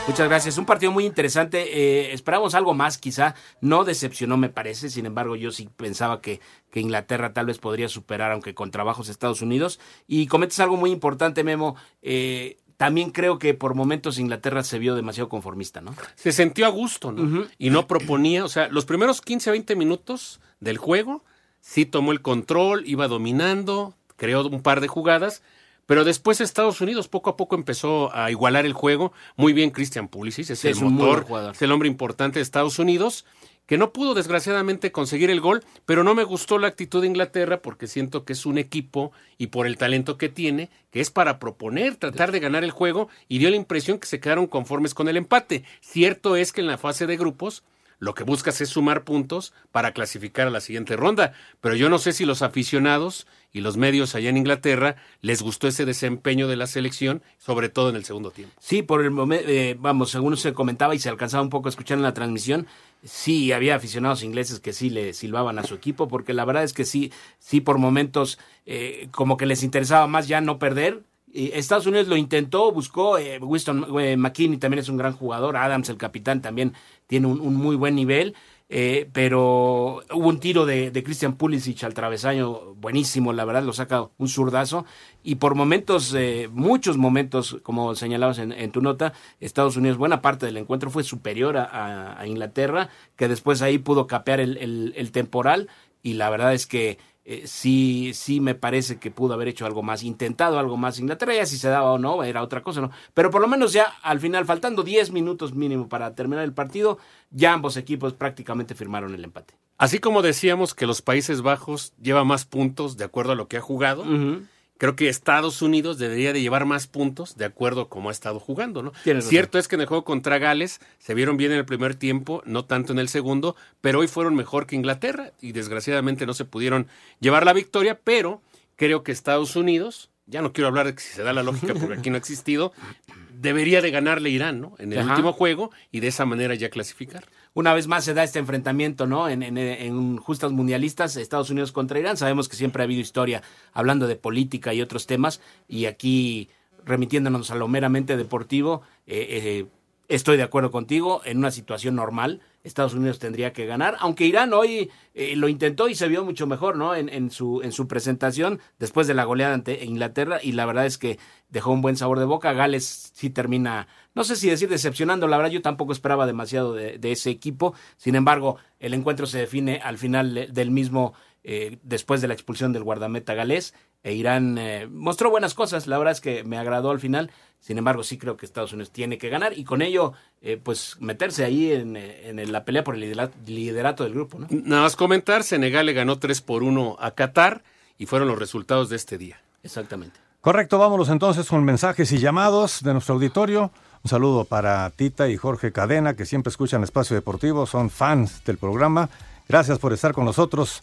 [0.06, 0.58] Muchas gracias.
[0.58, 1.62] Un partido muy interesante.
[1.70, 3.34] Eh, esperamos algo más, quizá.
[3.60, 4.90] No decepcionó, me parece.
[4.90, 9.08] Sin embargo, yo sí pensaba que, que Inglaterra tal vez podría superar, aunque con trabajos
[9.08, 9.80] Estados Unidos.
[10.06, 11.76] Y cometes algo muy importante, Memo.
[12.00, 15.94] Eh, también creo que por momentos Inglaterra se vio demasiado conformista, ¿no?
[16.14, 17.46] Se sintió a gusto, ¿no?
[17.58, 21.24] Y no proponía, o sea, los primeros 15 a 20 minutos del juego,
[21.60, 25.42] sí tomó el control, iba dominando, creó un par de jugadas,
[25.86, 29.12] pero después Estados Unidos poco a poco empezó a igualar el juego.
[29.34, 33.24] Muy bien Christian Pulisic, es el motor, es el hombre importante de Estados Unidos
[33.68, 37.60] que no pudo desgraciadamente conseguir el gol, pero no me gustó la actitud de Inglaterra
[37.60, 41.38] porque siento que es un equipo y por el talento que tiene, que es para
[41.38, 45.06] proponer, tratar de ganar el juego y dio la impresión que se quedaron conformes con
[45.06, 45.64] el empate.
[45.82, 47.62] Cierto es que en la fase de grupos
[47.98, 51.32] lo que buscas es sumar puntos para clasificar a la siguiente ronda.
[51.60, 55.68] Pero yo no sé si los aficionados y los medios allá en Inglaterra les gustó
[55.68, 58.54] ese desempeño de la selección, sobre todo en el segundo tiempo.
[58.60, 61.70] Sí, por el momento, eh, vamos, según se comentaba y se alcanzaba un poco a
[61.70, 62.66] escuchar en la transmisión,
[63.04, 66.72] sí había aficionados ingleses que sí le silbaban a su equipo, porque la verdad es
[66.72, 71.02] que sí, sí por momentos eh, como que les interesaba más ya no perder.
[71.32, 75.88] Estados Unidos lo intentó, buscó, eh, Winston eh, McKinney también es un gran jugador, Adams,
[75.88, 76.72] el capitán, también
[77.06, 78.34] tiene un, muy buen nivel.
[78.70, 84.10] Eh, pero hubo un tiro de, Christian Pulisic al travesaño buenísimo, la verdad, lo saca
[84.18, 84.84] un zurdazo.
[85.22, 90.46] Y por momentos, eh, muchos momentos, como señalabas en, tu nota, Estados Unidos, buena parte
[90.46, 95.68] del encuentro fue superior a, Inglaterra, que después ahí pudo capear el temporal.
[96.02, 96.98] Y la verdad es que
[97.30, 101.34] eh, sí, sí me parece que pudo haber hecho algo más, intentado algo más Inglaterra,
[101.34, 102.90] ya si se daba o no, era otra cosa, ¿no?
[103.12, 106.96] Pero por lo menos ya al final, faltando 10 minutos mínimo para terminar el partido,
[107.30, 109.52] ya ambos equipos prácticamente firmaron el empate.
[109.76, 113.58] Así como decíamos que los Países Bajos lleva más puntos de acuerdo a lo que
[113.58, 114.46] ha jugado, uh -huh.
[114.78, 118.40] Creo que Estados Unidos debería de llevar más puntos de acuerdo a cómo ha estado
[118.40, 118.92] jugando, ¿no?
[119.22, 122.42] Cierto es que en el juego contra Gales se vieron bien en el primer tiempo,
[122.46, 126.44] no tanto en el segundo, pero hoy fueron mejor que Inglaterra y desgraciadamente no se
[126.44, 126.86] pudieron
[127.20, 128.40] llevar la victoria, pero
[128.76, 131.74] creo que Estados Unidos, ya no quiero hablar de que si se da la lógica
[131.74, 132.72] porque aquí no ha existido,
[133.40, 134.74] debería de ganarle Irán, ¿no?
[134.78, 135.10] En el Ajá.
[135.10, 137.24] último juego y de esa manera ya clasificar.
[137.54, 139.28] Una vez más se da este enfrentamiento, ¿no?
[139.28, 142.16] En, en, en, justas mundialistas, Estados Unidos contra Irán.
[142.16, 146.50] Sabemos que siempre ha habido historia hablando de política y otros temas y aquí
[146.84, 149.66] remitiéndonos a lo meramente deportivo, eh, eh,
[150.08, 154.52] estoy de acuerdo contigo, en una situación normal, Estados Unidos tendría que ganar, aunque Irán
[154.52, 156.94] hoy eh, lo intentó y se vio mucho mejor, ¿no?
[156.94, 160.98] En, su, en su presentación después de la goleada ante Inglaterra y la verdad es
[160.98, 161.18] que
[161.50, 162.52] dejó un buen sabor de boca.
[162.52, 166.98] Gales sí termina, no sé si decir decepcionando, la verdad yo tampoco esperaba demasiado de,
[166.98, 172.20] de ese equipo, sin embargo el encuentro se define al final del mismo eh, después
[172.20, 176.20] de la expulsión del guardameta galés e Irán eh, mostró buenas cosas, la verdad es
[176.20, 179.56] que me agradó al final, sin embargo sí creo que Estados Unidos tiene que ganar
[179.56, 183.00] y con ello eh, pues meterse ahí en, en, la pelea por el
[183.46, 184.38] liderato, del grupo.
[184.38, 184.46] ¿no?
[184.50, 187.62] Nada más comentar, Senegal le ganó 3 por 1 a Qatar
[187.98, 189.40] y fueron los resultados de este día.
[189.62, 190.20] Exactamente.
[190.40, 193.72] Correcto, vámonos entonces con mensajes y llamados de nuestro auditorio.
[194.04, 198.56] Un saludo para Tita y Jorge Cadena, que siempre escuchan Espacio Deportivo, son fans del
[198.56, 199.10] programa.
[199.48, 200.82] Gracias por estar con nosotros.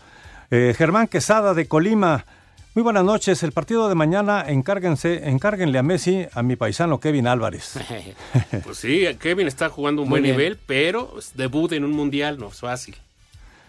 [0.52, 2.26] Eh, Germán Quesada de Colima.
[2.76, 3.42] Muy buenas noches.
[3.44, 7.80] El partido de mañana, encárguense, encárguenle a Messi a mi paisano Kevin Álvarez.
[8.64, 10.38] pues sí, Kevin está jugando un Muy buen bien.
[10.38, 12.96] nivel, pero debut en un mundial no es fácil.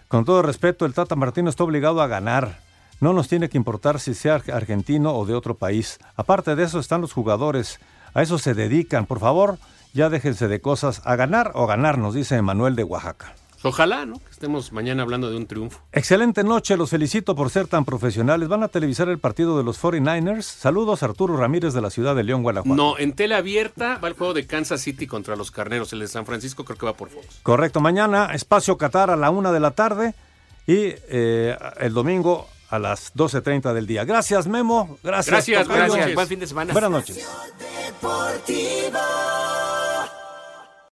[0.07, 2.59] Con todo respeto, el Tata Martino está obligado a ganar.
[2.99, 5.99] No nos tiene que importar si sea argentino o de otro país.
[6.15, 7.79] Aparte de eso están los jugadores.
[8.13, 9.05] A eso se dedican.
[9.05, 9.57] Por favor,
[9.93, 11.01] ya déjense de cosas.
[11.05, 13.35] A ganar o ganar, nos dice Manuel de Oaxaca.
[13.67, 14.19] Ojalá, ¿no?
[14.19, 15.79] Que estemos mañana hablando de un triunfo.
[15.91, 18.47] Excelente noche, los felicito por ser tan profesionales.
[18.47, 20.43] ¿Van a televisar el partido de los 49ers?
[20.43, 22.75] Saludos, Arturo Ramírez de la ciudad de León, Guanajuato.
[22.75, 25.91] No, en tele abierta va el juego de Kansas City contra los Carneros.
[25.93, 27.39] El de San Francisco creo que va por Fox.
[27.43, 30.13] Correcto, mañana Espacio Qatar a la una de la tarde
[30.65, 34.03] y eh, el domingo a las 12.30 del día.
[34.03, 34.97] Gracias, Memo.
[35.03, 35.31] Gracias.
[35.31, 36.13] Gracias, gracias.
[36.13, 36.73] Buen fin de semana.
[36.73, 37.27] Buenas noches.
[37.85, 38.99] Deportivo.